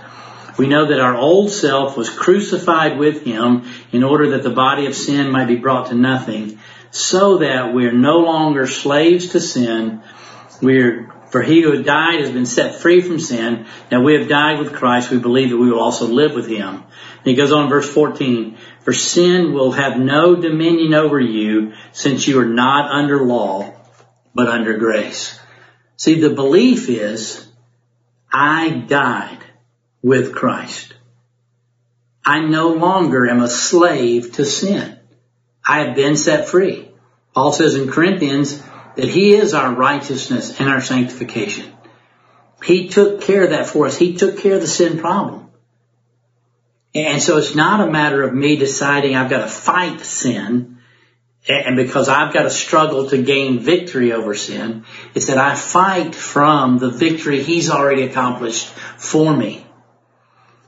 We 0.58 0.66
know 0.66 0.88
that 0.88 1.00
our 1.00 1.16
old 1.16 1.50
self 1.50 1.96
was 1.96 2.10
crucified 2.10 2.98
with 2.98 3.24
him 3.24 3.64
in 3.92 4.04
order 4.04 4.30
that 4.30 4.42
the 4.42 4.50
body 4.50 4.86
of 4.86 4.94
sin 4.94 5.30
might 5.30 5.48
be 5.48 5.56
brought 5.56 5.88
to 5.88 5.94
nothing, 5.94 6.58
so 6.90 7.38
that 7.38 7.72
we're 7.72 7.92
no 7.92 8.18
longer 8.18 8.66
slaves 8.66 9.28
to 9.28 9.40
sin. 9.40 10.02
We're, 10.60 11.10
for 11.30 11.40
he 11.40 11.62
who 11.62 11.82
died 11.82 12.20
has 12.20 12.30
been 12.30 12.44
set 12.44 12.74
free 12.74 13.00
from 13.00 13.18
sin. 13.18 13.66
Now 13.90 14.02
we 14.02 14.18
have 14.18 14.28
died 14.28 14.58
with 14.58 14.74
Christ. 14.74 15.10
We 15.10 15.18
believe 15.18 15.48
that 15.48 15.56
we 15.56 15.70
will 15.70 15.80
also 15.80 16.06
live 16.06 16.34
with 16.34 16.46
him. 16.46 16.68
And 16.74 17.24
he 17.24 17.34
goes 17.34 17.52
on 17.52 17.70
verse 17.70 17.88
14. 17.88 18.58
For 18.82 18.92
sin 18.92 19.52
will 19.52 19.72
have 19.72 19.98
no 19.98 20.36
dominion 20.36 20.94
over 20.94 21.20
you 21.20 21.74
since 21.92 22.26
you 22.26 22.40
are 22.40 22.46
not 22.46 22.90
under 22.90 23.24
law, 23.24 23.74
but 24.34 24.48
under 24.48 24.78
grace. 24.78 25.38
See, 25.96 26.20
the 26.20 26.30
belief 26.30 26.88
is, 26.88 27.46
I 28.32 28.70
died 28.70 29.38
with 30.02 30.34
Christ. 30.34 30.94
I 32.24 32.40
no 32.40 32.68
longer 32.68 33.28
am 33.28 33.42
a 33.42 33.48
slave 33.48 34.32
to 34.32 34.44
sin. 34.44 34.98
I 35.66 35.80
have 35.80 35.94
been 35.94 36.16
set 36.16 36.48
free. 36.48 36.90
Paul 37.34 37.52
says 37.52 37.74
in 37.74 37.90
Corinthians 37.90 38.62
that 38.96 39.08
he 39.08 39.34
is 39.34 39.52
our 39.52 39.74
righteousness 39.74 40.58
and 40.58 40.68
our 40.68 40.80
sanctification. 40.80 41.72
He 42.62 42.88
took 42.88 43.20
care 43.20 43.44
of 43.44 43.50
that 43.50 43.66
for 43.66 43.86
us. 43.86 43.96
He 43.96 44.16
took 44.16 44.38
care 44.38 44.54
of 44.54 44.60
the 44.60 44.66
sin 44.66 44.98
problem. 44.98 45.49
And 46.94 47.22
so 47.22 47.38
it's 47.38 47.54
not 47.54 47.80
a 47.80 47.90
matter 47.90 48.22
of 48.22 48.34
me 48.34 48.56
deciding 48.56 49.14
I've 49.14 49.30
got 49.30 49.42
to 49.42 49.48
fight 49.48 50.00
sin 50.00 50.78
and 51.48 51.76
because 51.76 52.08
I've 52.08 52.34
got 52.34 52.42
to 52.42 52.50
struggle 52.50 53.08
to 53.10 53.22
gain 53.22 53.60
victory 53.60 54.12
over 54.12 54.34
sin. 54.34 54.84
It's 55.14 55.26
that 55.26 55.38
I 55.38 55.54
fight 55.54 56.14
from 56.14 56.78
the 56.78 56.90
victory 56.90 57.42
he's 57.42 57.70
already 57.70 58.02
accomplished 58.02 58.66
for 58.66 59.34
me. 59.34 59.66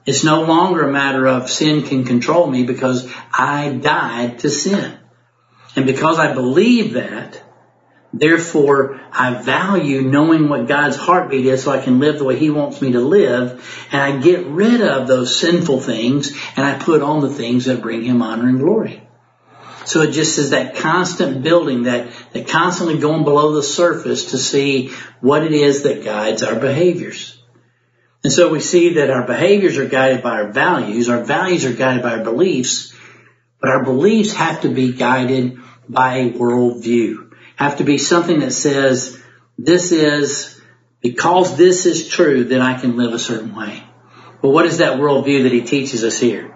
It's 0.07 0.25
no 0.25 0.43
longer 0.43 0.89
a 0.89 0.93
matter 0.93 1.27
of 1.27 1.51
sin 1.51 1.83
can 1.83 2.05
control 2.05 2.47
me 2.47 2.65
because 2.65 3.13
I 3.33 3.71
died 3.71 4.41
to 4.41 4.51
sin. 4.51 4.99
And 5.77 5.87
because 5.87 6.19
I 6.19 6.35
believe 6.35 6.95
that, 6.95 7.43
therefore 8.13 9.01
I 9.11 9.35
value 9.35 10.03
knowing 10.03 10.49
what 10.49 10.67
God's 10.67 10.97
heartbeat 10.97 11.47
is 11.47 11.63
so 11.63 11.73
I 11.73 11.83
can 11.83 11.99
live 11.99 12.19
the 12.19 12.25
way 12.25 12.39
He 12.39 12.51
wants 12.51 12.81
me 12.81 12.93
to 12.93 13.01
live. 13.01 13.87
And 13.91 14.01
I 14.01 14.21
get 14.21 14.47
rid 14.47 14.81
of 14.81 15.07
those 15.07 15.39
sinful 15.39 15.81
things 15.81 16.33
and 16.57 16.67
I 16.67 16.79
put 16.79 17.03
on 17.03 17.21
the 17.21 17.31
things 17.31 17.67
that 17.67 17.83
bring 17.83 18.05
Him 18.05 18.23
honor 18.23 18.49
and 18.49 18.59
glory. 18.59 19.03
So 19.85 20.03
it 20.03 20.13
just 20.13 20.39
is 20.39 20.51
that 20.51 20.77
constant 20.77 21.43
building, 21.43 21.85
that, 21.85 22.13
that 22.33 22.49
constantly 22.49 22.99
going 22.99 23.25
below 23.25 23.55
the 23.55 23.63
surface 23.63 24.31
to 24.31 24.39
see 24.39 24.93
what 25.21 25.43
it 25.43 25.53
is 25.53 25.83
that 25.83 26.05
guides 26.05 26.43
our 26.43 26.59
behaviors. 26.59 27.39
And 28.25 28.33
so 28.33 28.51
we 28.51 28.61
see 28.61 28.95
that 28.95 29.11
our 29.11 29.27
behaviors 29.27 29.79
are 29.79 29.89
guided 29.89 30.23
by 30.23 30.43
our 30.43 30.53
values, 30.53 31.09
our 31.09 31.25
values 31.25 31.65
are 31.65 31.73
guided 31.73 32.03
by 32.03 32.19
our 32.19 32.25
beliefs, 32.25 32.95
but 33.61 33.71
our 33.71 33.85
beliefs 33.85 34.33
have 34.35 34.61
to 34.63 34.69
be 34.69 34.93
guided 34.93 35.59
by 35.89 36.19
a 36.19 36.31
worldview. 36.31 37.32
Have 37.63 37.77
to 37.77 37.85
be 37.85 37.97
something 37.97 38.41
that 38.41 38.51
says, 38.53 39.23
this 39.57 39.93
is, 39.93 40.61
because 41.01 41.57
this 41.57 41.87
is 41.87 42.09
true, 42.09 42.43
then 42.43 42.61
I 42.61 42.77
can 42.77 42.97
live 42.97 43.13
a 43.13 43.21
certain 43.21 43.55
way. 43.55 43.85
Well, 44.43 44.51
what 44.51 44.67
is 44.67 44.79
that 44.79 44.99
worldview 44.99 45.45
that 45.45 45.53
he 45.53 45.63
teaches 45.63 46.03
us 46.03 46.19
here? 46.19 46.53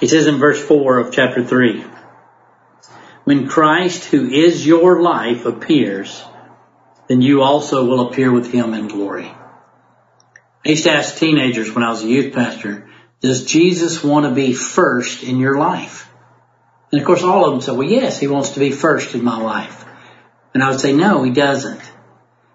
He 0.00 0.08
says 0.08 0.26
in 0.26 0.38
verse 0.38 0.58
4 0.58 1.00
of 1.00 1.12
chapter 1.12 1.44
3, 1.44 1.84
when 3.24 3.46
Christ, 3.46 4.06
who 4.06 4.30
is 4.30 4.66
your 4.66 5.02
life, 5.02 5.44
appears, 5.44 6.24
then 7.08 7.20
you 7.20 7.42
also 7.42 7.84
will 7.84 8.08
appear 8.08 8.32
with 8.32 8.50
him 8.50 8.72
in 8.72 8.88
glory. 8.88 9.30
I 10.64 10.68
used 10.70 10.84
to 10.84 10.92
ask 10.92 11.18
teenagers 11.18 11.74
when 11.74 11.84
I 11.84 11.90
was 11.90 12.02
a 12.02 12.08
youth 12.08 12.32
pastor, 12.32 12.88
does 13.20 13.44
Jesus 13.44 14.02
want 14.02 14.24
to 14.24 14.32
be 14.32 14.54
first 14.54 15.24
in 15.24 15.36
your 15.36 15.58
life? 15.58 16.10
And 16.90 17.02
of 17.02 17.06
course 17.06 17.22
all 17.22 17.44
of 17.44 17.52
them 17.52 17.60
said, 17.60 17.76
well 17.76 17.86
yes, 17.86 18.18
he 18.18 18.28
wants 18.28 18.52
to 18.52 18.60
be 18.60 18.70
first 18.70 19.14
in 19.14 19.22
my 19.22 19.38
life. 19.38 19.84
And 20.52 20.62
I 20.62 20.70
would 20.70 20.80
say, 20.80 20.92
no, 20.92 21.22
he 21.22 21.30
doesn't. 21.30 21.80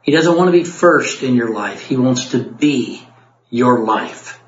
He 0.02 0.12
doesn't 0.12 0.38
want 0.38 0.50
to 0.50 0.52
be 0.52 0.64
first 0.64 1.24
in 1.24 1.36
your 1.36 1.54
life. 1.54 1.82
He 1.82 1.98
wants 1.98 2.32
to 2.32 2.44
be 2.44 3.02
your 3.50 3.86
life. 3.86 4.40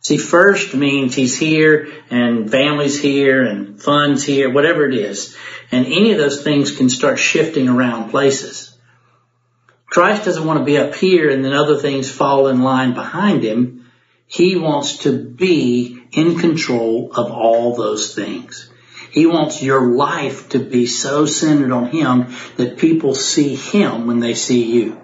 See, 0.00 0.16
first 0.16 0.74
means 0.74 1.14
he's 1.14 1.38
here 1.38 1.88
and 2.10 2.50
family's 2.50 3.00
here 3.00 3.44
and 3.44 3.80
fun's 3.80 4.24
here, 4.24 4.52
whatever 4.52 4.84
it 4.84 4.94
is. 4.94 5.36
And 5.70 5.86
any 5.86 6.10
of 6.10 6.18
those 6.18 6.42
things 6.42 6.76
can 6.76 6.90
start 6.90 7.20
shifting 7.20 7.68
around 7.68 8.10
places. 8.10 8.76
Christ 9.86 10.24
doesn't 10.24 10.44
want 10.44 10.58
to 10.58 10.64
be 10.64 10.78
up 10.78 10.94
here 10.94 11.30
and 11.30 11.44
then 11.44 11.52
other 11.52 11.76
things 11.76 12.10
fall 12.10 12.48
in 12.48 12.62
line 12.62 12.94
behind 12.94 13.44
him. 13.44 13.90
He 14.26 14.56
wants 14.56 14.98
to 15.04 15.16
be 15.16 16.02
in 16.10 16.38
control 16.38 17.12
of 17.14 17.30
all 17.30 17.76
those 17.76 18.14
things. 18.14 18.71
He 19.12 19.26
wants 19.26 19.62
your 19.62 19.92
life 19.92 20.48
to 20.50 20.58
be 20.58 20.86
so 20.86 21.26
centered 21.26 21.70
on 21.70 21.90
Him 21.90 22.34
that 22.56 22.78
people 22.78 23.14
see 23.14 23.54
Him 23.54 24.06
when 24.06 24.20
they 24.20 24.34
see 24.34 24.72
you. 24.72 25.00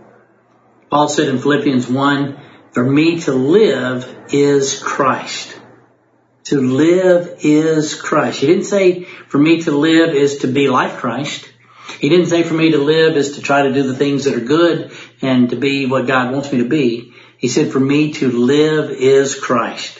Paul 0.91 1.09
said 1.09 1.29
in 1.29 1.39
Philippians 1.39 1.87
1, 1.87 2.41
for 2.73 2.85
me 2.85 3.21
to 3.21 3.33
live 3.33 4.27
is 4.31 4.83
Christ. 4.83 5.61
To 6.45 6.61
live 6.61 7.41
is 7.41 7.95
Christ. 8.01 8.41
He 8.41 8.47
didn't 8.47 8.65
say 8.65 9.05
for 9.05 9.37
me 9.37 9.63
to 9.63 9.73
live 9.73 10.15
is 10.15 10.39
to 10.39 10.47
be 10.47 10.69
like 10.69 10.97
Christ. 10.97 11.47
He 12.01 12.09
didn't 12.09 12.27
say 12.27 12.43
for 12.43 12.55
me 12.55 12.71
to 12.71 12.79
live 12.79 13.17
is 13.17 13.33
to 13.33 13.43
try 13.43 13.65
to 13.65 13.75
do 13.75 13.83
the 13.83 13.97
things 13.97 14.25
that 14.25 14.35
are 14.35 14.41
good 14.41 14.93
and 15.21 15.51
to 15.51 15.57
be 15.57 15.85
what 15.85 16.07
God 16.07 16.33
wants 16.33 16.51
me 16.51 16.59
to 16.59 16.69
be. 16.69 17.13
He 17.37 17.49
said 17.49 17.73
for 17.73 17.81
me 17.81 18.13
to 18.15 18.31
live 18.31 18.91
is 18.91 19.35
Christ. 19.35 19.98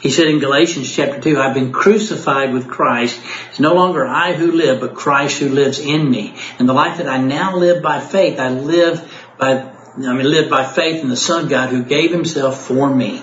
He 0.00 0.10
said 0.10 0.28
in 0.28 0.38
Galatians 0.38 0.90
chapter 0.90 1.20
2, 1.20 1.40
I've 1.40 1.54
been 1.54 1.72
crucified 1.72 2.52
with 2.52 2.68
Christ. 2.68 3.20
It's 3.50 3.60
no 3.60 3.74
longer 3.74 4.06
I 4.06 4.32
who 4.34 4.52
live, 4.52 4.80
but 4.80 4.94
Christ 4.94 5.38
who 5.38 5.48
lives 5.48 5.80
in 5.80 6.08
me. 6.08 6.36
And 6.58 6.68
the 6.68 6.72
life 6.72 6.98
that 6.98 7.08
I 7.08 7.18
now 7.18 7.56
live 7.56 7.82
by 7.82 8.00
faith, 8.00 8.38
I 8.38 8.50
live 8.50 9.12
by 9.38 9.74
I 10.06 10.12
mean, 10.12 10.30
live 10.30 10.48
by 10.48 10.64
faith 10.64 11.02
in 11.02 11.08
the 11.08 11.16
Son 11.16 11.48
God 11.48 11.70
who 11.70 11.82
gave 11.82 12.12
himself 12.12 12.62
for 12.62 12.88
me 12.88 13.22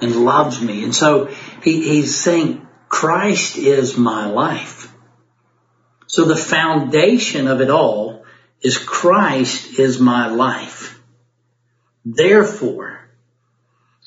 and 0.00 0.24
loves 0.24 0.60
me. 0.60 0.84
And 0.84 0.94
so 0.94 1.26
he, 1.62 1.82
he's 1.82 2.16
saying, 2.16 2.66
Christ 2.88 3.56
is 3.56 3.96
my 3.96 4.26
life. 4.26 4.92
So 6.06 6.24
the 6.24 6.36
foundation 6.36 7.48
of 7.48 7.60
it 7.60 7.70
all 7.70 8.24
is 8.62 8.78
Christ 8.78 9.78
is 9.78 9.98
my 9.98 10.28
life. 10.28 11.00
Therefore, 12.04 13.03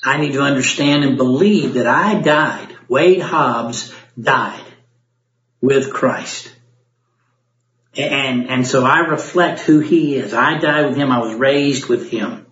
I 0.08 0.16
need 0.16 0.32
to 0.32 0.40
understand 0.40 1.04
and 1.04 1.18
believe 1.18 1.74
that 1.74 1.86
I 1.86 2.14
died. 2.22 2.74
Wade 2.88 3.20
Hobbs 3.20 3.92
died 4.18 4.64
with 5.60 5.92
Christ. 5.92 6.50
And, 7.94 8.48
and 8.48 8.66
so 8.66 8.86
I 8.86 9.00
reflect 9.00 9.60
who 9.60 9.80
he 9.80 10.16
is. 10.16 10.32
I 10.32 10.56
died 10.56 10.86
with 10.86 10.96
him. 10.96 11.12
I 11.12 11.18
was 11.18 11.34
raised 11.34 11.90
with 11.90 12.10
him. 12.10 12.46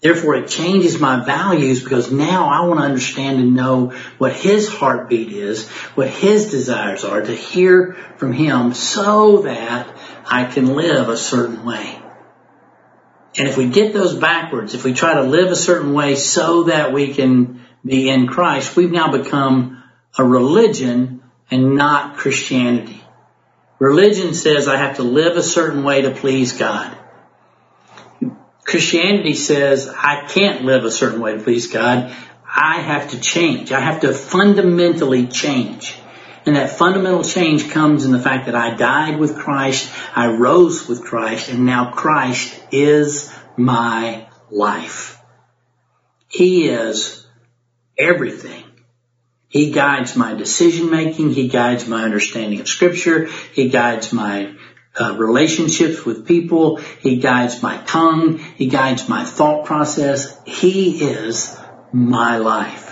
Therefore, 0.00 0.34
it 0.34 0.48
changes 0.48 0.98
my 0.98 1.24
values 1.24 1.84
because 1.84 2.10
now 2.10 2.48
I 2.48 2.66
want 2.66 2.80
to 2.80 2.86
understand 2.86 3.38
and 3.38 3.54
know 3.54 3.92
what 4.18 4.32
his 4.32 4.66
heartbeat 4.66 5.30
is, 5.30 5.68
what 5.94 6.08
his 6.08 6.50
desires 6.50 7.04
are, 7.04 7.20
to 7.20 7.32
hear 7.32 7.92
from 8.16 8.32
him 8.32 8.74
so 8.74 9.42
that 9.42 9.94
I 10.26 10.46
can 10.46 10.74
live 10.74 11.08
a 11.08 11.16
certain 11.16 11.64
way. 11.64 12.02
And 13.36 13.48
if 13.48 13.56
we 13.56 13.68
get 13.68 13.92
those 13.92 14.14
backwards, 14.14 14.74
if 14.74 14.84
we 14.84 14.92
try 14.92 15.14
to 15.14 15.22
live 15.22 15.50
a 15.50 15.56
certain 15.56 15.92
way 15.92 16.16
so 16.16 16.64
that 16.64 16.92
we 16.92 17.14
can 17.14 17.64
be 17.84 18.08
in 18.08 18.26
Christ, 18.26 18.76
we've 18.76 18.90
now 18.90 19.10
become 19.10 19.82
a 20.18 20.24
religion 20.24 21.22
and 21.50 21.76
not 21.76 22.16
Christianity. 22.16 23.02
Religion 23.78 24.34
says 24.34 24.68
I 24.68 24.76
have 24.76 24.96
to 24.96 25.02
live 25.02 25.36
a 25.36 25.42
certain 25.42 25.84
way 25.84 26.02
to 26.02 26.10
please 26.10 26.52
God. 26.52 26.96
Christianity 28.64 29.34
says 29.34 29.88
I 29.88 30.26
can't 30.26 30.64
live 30.64 30.84
a 30.84 30.90
certain 30.90 31.20
way 31.20 31.36
to 31.36 31.42
please 31.42 31.68
God. 31.72 32.14
I 32.44 32.80
have 32.80 33.10
to 33.10 33.20
change. 33.20 33.72
I 33.72 33.80
have 33.80 34.00
to 34.00 34.12
fundamentally 34.12 35.28
change. 35.28 35.96
And 36.46 36.56
that 36.56 36.70
fundamental 36.70 37.22
change 37.22 37.70
comes 37.70 38.04
in 38.04 38.12
the 38.12 38.20
fact 38.20 38.46
that 38.46 38.54
I 38.54 38.74
died 38.74 39.18
with 39.18 39.36
Christ, 39.36 39.90
I 40.14 40.28
rose 40.28 40.88
with 40.88 41.02
Christ, 41.02 41.48
and 41.48 41.66
now 41.66 41.92
Christ 41.92 42.58
is 42.72 43.32
my 43.56 44.26
life. 44.50 45.20
He 46.28 46.68
is 46.68 47.26
everything. 47.98 48.64
He 49.48 49.72
guides 49.72 50.16
my 50.16 50.34
decision 50.34 50.90
making. 50.90 51.30
He 51.30 51.48
guides 51.48 51.86
my 51.86 52.04
understanding 52.04 52.60
of 52.60 52.68
scripture. 52.68 53.26
He 53.52 53.68
guides 53.68 54.12
my 54.12 54.54
uh, 54.98 55.16
relationships 55.16 56.04
with 56.04 56.26
people. 56.26 56.76
He 57.00 57.16
guides 57.18 57.62
my 57.62 57.78
tongue. 57.78 58.38
He 58.38 58.66
guides 58.66 59.08
my 59.08 59.24
thought 59.24 59.64
process. 59.64 60.40
He 60.46 61.02
is 61.04 61.56
my 61.92 62.38
life. 62.38 62.89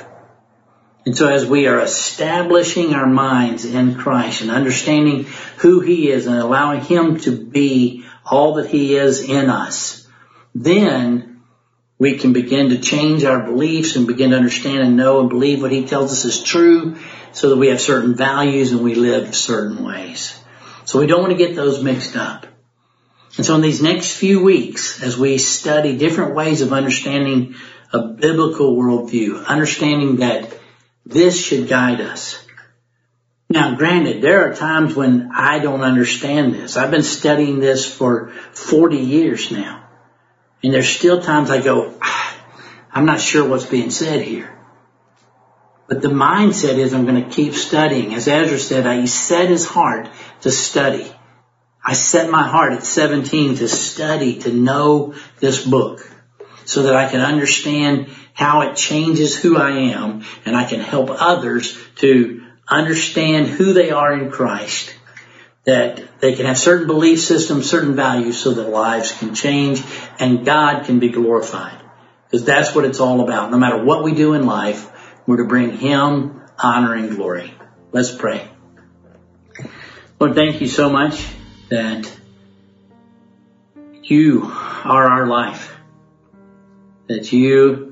And 1.09 1.17
so 1.17 1.27
as 1.27 1.47
we 1.47 1.67
are 1.69 1.81
establishing 1.81 2.93
our 2.93 3.07
minds 3.07 3.65
in 3.65 3.95
Christ 3.95 4.43
and 4.43 4.51
understanding 4.51 5.25
who 5.57 5.81
He 5.81 6.11
is 6.11 6.27
and 6.27 6.37
allowing 6.37 6.83
Him 6.83 7.19
to 7.21 7.31
be 7.31 8.05
all 8.27 8.57
that 8.57 8.69
He 8.69 8.95
is 8.95 9.21
in 9.21 9.49
us, 9.49 10.07
then 10.55 11.41
we 11.99 12.19
can 12.19 12.35
begin 12.35 12.69
to 12.69 12.79
change 12.79 13.25
our 13.25 13.43
beliefs 13.43 13.97
and 13.97 14.07
begin 14.07 14.33
to 14.33 14.37
understand 14.37 14.81
and 14.81 14.99
know 14.99 15.21
and 15.21 15.31
believe 15.31 15.63
what 15.63 15.73
he 15.73 15.87
tells 15.87 16.13
us 16.13 16.27
is 16.27 16.43
true 16.43 16.99
so 17.33 17.49
that 17.49 17.57
we 17.57 17.69
have 17.69 17.81
certain 17.81 18.15
values 18.15 18.73
and 18.73 18.83
we 18.83 18.95
live 18.95 19.35
certain 19.35 19.83
ways. 19.83 20.39
So 20.85 21.01
we 21.01 21.07
don't 21.07 21.23
want 21.23 21.33
to 21.33 21.39
get 21.39 21.57
those 21.57 21.83
mixed 21.83 22.17
up. 22.17 22.47
And 23.39 23.47
so 23.47 23.55
in 23.55 23.63
these 23.63 23.81
next 23.81 24.13
few 24.13 24.43
weeks, 24.45 25.03
as 25.03 25.17
we 25.17 25.39
study 25.39 25.97
different 25.97 26.35
ways 26.35 26.61
of 26.61 26.75
understanding 26.75 27.55
a 27.95 28.09
biblical 28.09 28.77
worldview, 28.77 29.47
understanding 29.47 30.17
that 30.17 30.59
this 31.09 31.41
should 31.41 31.69
guide 31.69 32.01
us. 32.01 32.45
Now, 33.49 33.77
granted, 33.77 34.21
there 34.21 34.47
are 34.47 34.55
times 34.55 34.95
when 34.95 35.31
I 35.33 35.59
don't 35.59 35.81
understand 35.81 36.55
this. 36.55 36.77
I've 36.77 36.91
been 36.91 37.03
studying 37.03 37.61
this 37.61 37.91
for 37.91 38.29
40 38.53 38.99
years 38.99 39.51
now. 39.51 39.89
And 40.63 40.73
there's 40.73 40.89
still 40.89 41.23
times 41.23 41.51
I 41.51 41.63
go, 41.63 41.95
ah, 42.03 42.37
I'm 42.93 43.07
not 43.07 43.21
sure 43.21 43.49
what's 43.49 43.65
being 43.65 43.91
said 43.91 44.21
here. 44.21 44.55
But 45.89 46.03
the 46.03 46.09
mindset 46.09 46.77
is 46.77 46.93
I'm 46.93 47.07
going 47.07 47.25
to 47.25 47.31
keep 47.31 47.55
studying. 47.55 48.15
As 48.15 48.29
Ezra 48.29 48.59
said, 48.59 49.01
he 49.01 49.07
set 49.07 49.49
his 49.49 49.65
heart 49.65 50.11
to 50.43 50.51
study. 50.51 51.11
I 51.83 51.95
set 51.95 52.31
my 52.31 52.47
heart 52.47 52.75
at 52.75 52.85
17 52.85 53.57
to 53.57 53.69
study, 53.69 54.41
to 54.41 54.53
know 54.53 55.15
this 55.41 55.65
book 55.65 56.07
so 56.67 56.83
that 56.83 56.95
I 56.95 57.09
can 57.09 57.21
understand 57.21 58.11
how 58.39 58.61
it 58.61 58.77
changes 58.77 59.37
who 59.37 59.57
I 59.57 59.71
am 59.97 60.23
and 60.45 60.57
I 60.57 60.63
can 60.63 60.79
help 60.79 61.09
others 61.11 61.77
to 61.97 62.47
understand 62.69 63.49
who 63.49 63.73
they 63.73 63.91
are 63.91 64.13
in 64.13 64.31
Christ 64.31 64.95
that 65.65 66.21
they 66.21 66.37
can 66.37 66.47
have 66.47 66.57
certain 66.57 66.87
belief 66.87 67.21
systems, 67.21 67.69
certain 67.69 67.97
values 67.97 68.39
so 68.39 68.53
that 68.53 68.69
lives 68.69 69.11
can 69.11 69.35
change 69.35 69.83
and 70.21 70.47
God 70.47 70.85
can 70.85 71.01
be 71.01 71.09
glorified. 71.09 71.81
Because 72.25 72.45
that's 72.45 72.77
what 72.77 72.85
it's 72.85 73.01
all 73.01 73.23
about. 73.23 73.51
No 73.51 73.59
matter 73.59 73.83
what 73.83 74.05
we 74.05 74.15
do 74.15 74.35
in 74.35 74.47
life, 74.47 74.89
we're 75.27 75.39
to 75.39 75.45
bring 75.45 75.77
Him 75.77 76.41
honor 76.57 76.95
and 76.95 77.17
glory. 77.17 77.53
Let's 77.91 78.15
pray. 78.15 78.49
Lord, 80.21 80.37
thank 80.37 80.61
you 80.61 80.69
so 80.69 80.89
much 80.89 81.27
that 81.71 82.09
you 84.05 84.45
are 84.45 85.09
our 85.09 85.27
life. 85.27 85.77
That 87.09 87.33
you 87.33 87.88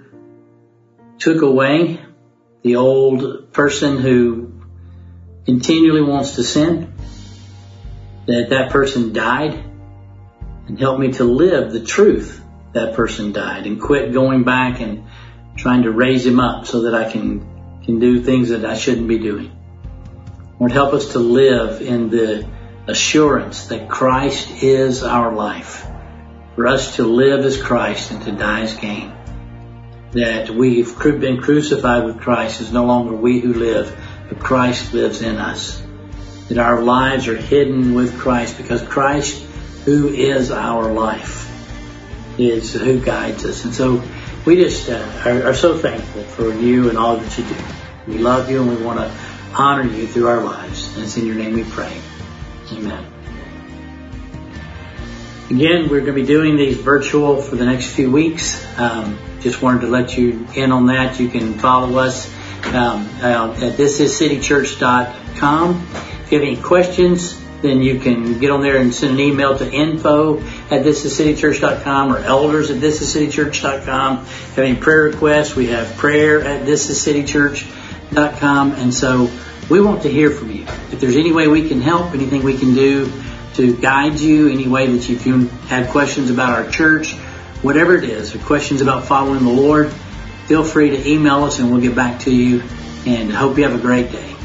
took 1.19 1.43
away 1.43 2.01
the 2.63 2.77
old 2.77 3.53
person 3.53 3.99
who 3.99 4.61
continually 5.45 6.03
wants 6.03 6.37
to 6.37 6.45
sin. 6.45 6.93
That 8.27 8.51
that 8.51 8.71
person 8.71 9.13
died 9.13 9.55
and 10.67 10.79
help 10.79 10.99
me 10.99 11.13
to 11.13 11.25
live 11.25 11.73
the 11.73 11.85
truth 11.85 12.43
that 12.73 12.95
person 12.95 13.33
died 13.33 13.67
and 13.67 13.81
quit 13.81 14.13
going 14.13 14.45
back 14.45 14.81
and 14.81 15.05
trying 15.57 15.83
to 15.85 15.91
raise 15.91 16.27
him 16.27 16.41
up 16.41 16.67
so 16.67 16.83
that 16.83 16.95
I 16.95 17.11
can 17.11 17.81
can 17.85 18.01
do 18.01 18.23
things 18.23 18.49
that 18.49 18.65
I 18.65 18.77
shouldn't 18.77 19.07
be 19.07 19.19
doing. 19.19 19.53
Lord, 20.59 20.73
help 20.73 20.93
us 20.93 21.13
to 21.13 21.21
live 21.21 21.81
in 21.81 22.11
the 22.11 22.49
assurance 22.89 23.67
that 23.67 23.89
Christ 23.89 24.63
is 24.63 25.03
our 25.05 25.33
life. 25.33 25.87
For 26.57 26.67
us 26.67 26.97
to 26.97 27.05
live 27.05 27.45
as 27.45 27.63
Christ 27.63 28.11
and 28.11 28.23
to 28.25 28.33
die 28.33 28.63
as 28.63 28.75
gain. 28.75 29.16
That 30.17 30.49
we've 30.49 30.99
been 30.99 31.43
crucified 31.43 32.05
with 32.05 32.21
Christ 32.21 32.63
is 32.63 32.73
no 32.73 32.87
longer 32.87 33.15
we 33.15 33.39
who 33.41 33.53
live, 33.53 33.95
but 34.31 34.41
Christ 34.41 34.95
lives 34.95 35.21
in 35.21 35.37
us. 35.37 35.83
That 36.49 36.57
our 36.57 36.81
lives 36.81 37.29
are 37.29 37.37
hidden 37.37 37.95
with 37.95 38.19
Christ 38.19 38.57
because 38.57 38.81
Christ, 38.81 39.43
who 39.85 40.09
is 40.09 40.51
our 40.51 40.91
life, 40.91 41.53
is 42.39 42.73
who 42.73 42.99
guides 42.99 43.45
us. 43.45 43.67
And 43.67 43.75
so 43.75 44.03
we 44.47 44.57
just 44.57 44.89
uh, 44.89 44.95
are, 45.27 45.49
are 45.49 45.55
so 45.55 45.77
thankful 45.77 46.23
for 46.23 46.51
you 46.51 46.89
and 46.89 46.97
all 46.97 47.19
that 47.19 47.37
you 47.37 47.45
do. 47.45 47.57
We 48.07 48.17
love 48.17 48.51
you 48.51 48.63
and 48.63 48.75
we 48.75 48.83
want 48.83 49.01
to 49.01 49.13
honor 49.55 49.85
you 49.85 50.07
through 50.07 50.29
our 50.29 50.43
lives. 50.43 50.95
And 50.95 51.05
it's 51.05 51.19
in 51.19 51.27
your 51.27 51.37
name 51.37 51.53
we 51.53 51.65
pray. 51.65 51.95
Amen. 52.73 53.13
Again, 55.51 55.91
we're 55.91 56.01
going 56.01 56.07
to 56.07 56.13
be 56.15 56.25
doing 56.25 56.57
these 56.57 56.79
virtual 56.79 57.43
for 57.43 57.57
the 57.57 57.67
next 57.67 57.91
few 57.91 58.11
weeks. 58.11 58.65
Um, 58.79 59.19
just 59.47 59.63
wanted 59.63 59.83
to 59.83 59.87
let 59.87 60.19
you 60.19 60.45
in 60.57 60.73
on 60.73 60.87
that. 60.87 61.21
You 61.21 61.29
can 61.29 61.55
follow 61.55 61.99
us 61.99 62.29
um, 62.67 63.09
uh, 63.23 63.53
at 63.53 63.79
thisiscitychurch.com. 63.79 65.87
If 66.25 66.33
you 66.33 66.41
have 66.41 66.49
any 66.49 66.61
questions, 66.61 67.41
then 67.63 67.81
you 67.81 68.01
can 68.01 68.41
get 68.41 68.51
on 68.51 68.61
there 68.61 68.79
and 68.79 68.93
send 68.93 69.15
an 69.15 69.21
email 69.21 69.57
to 69.57 69.71
info 69.71 70.39
at 70.39 70.85
thisiscitychurch.com 70.85 72.13
or 72.13 72.19
elders 72.19 72.73
at 72.73 72.79
thisiscitychurch.com. 72.79 74.17
Have 74.17 74.59
any 74.59 74.75
prayer 74.75 75.05
requests? 75.05 75.55
We 75.55 75.69
have 75.69 75.97
prayer 75.97 76.43
at 76.43 76.67
thisiscitychurch.com. 76.67 78.73
And 78.73 78.93
so 78.93 79.31
we 79.71 79.81
want 79.81 80.03
to 80.03 80.09
hear 80.09 80.33
from 80.33 80.51
you. 80.51 80.65
If 80.91 81.01
there's 81.01 81.17
any 81.17 81.31
way 81.31 81.47
we 81.47 81.69
can 81.69 81.81
help, 81.81 82.15
anything 82.15 82.43
we 82.43 82.59
can 82.59 82.75
do 82.75 83.13
to 83.55 83.77
guide 83.77 84.19
you, 84.19 84.49
any 84.49 84.67
way 84.67 84.89
that 84.89 85.09
you 85.09 85.17
can 85.17 85.47
have 85.69 85.91
questions 85.91 86.31
about 86.31 86.51
our 86.51 86.69
church, 86.69 87.15
whatever 87.67 87.99
it 87.99 88.05
is, 88.05 88.33
or 88.33 88.39
questions 88.39 88.81
about 88.81 89.05
following 89.07 89.43
the 89.43 89.51
Lord, 89.51 89.93
feel 90.47 90.63
free 90.63 90.91
to 90.91 91.11
email 91.11 91.43
us 91.43 91.59
and 91.59 91.73
we'll 91.73 91.81
get 91.81 91.97
back 91.97 92.21
to 92.21 92.35
you. 92.35 92.63
And 93.05 93.31
hope 93.33 93.59
you 93.59 93.65
have 93.65 93.75
a 93.75 93.83
great 93.83 94.11
day. 94.13 94.37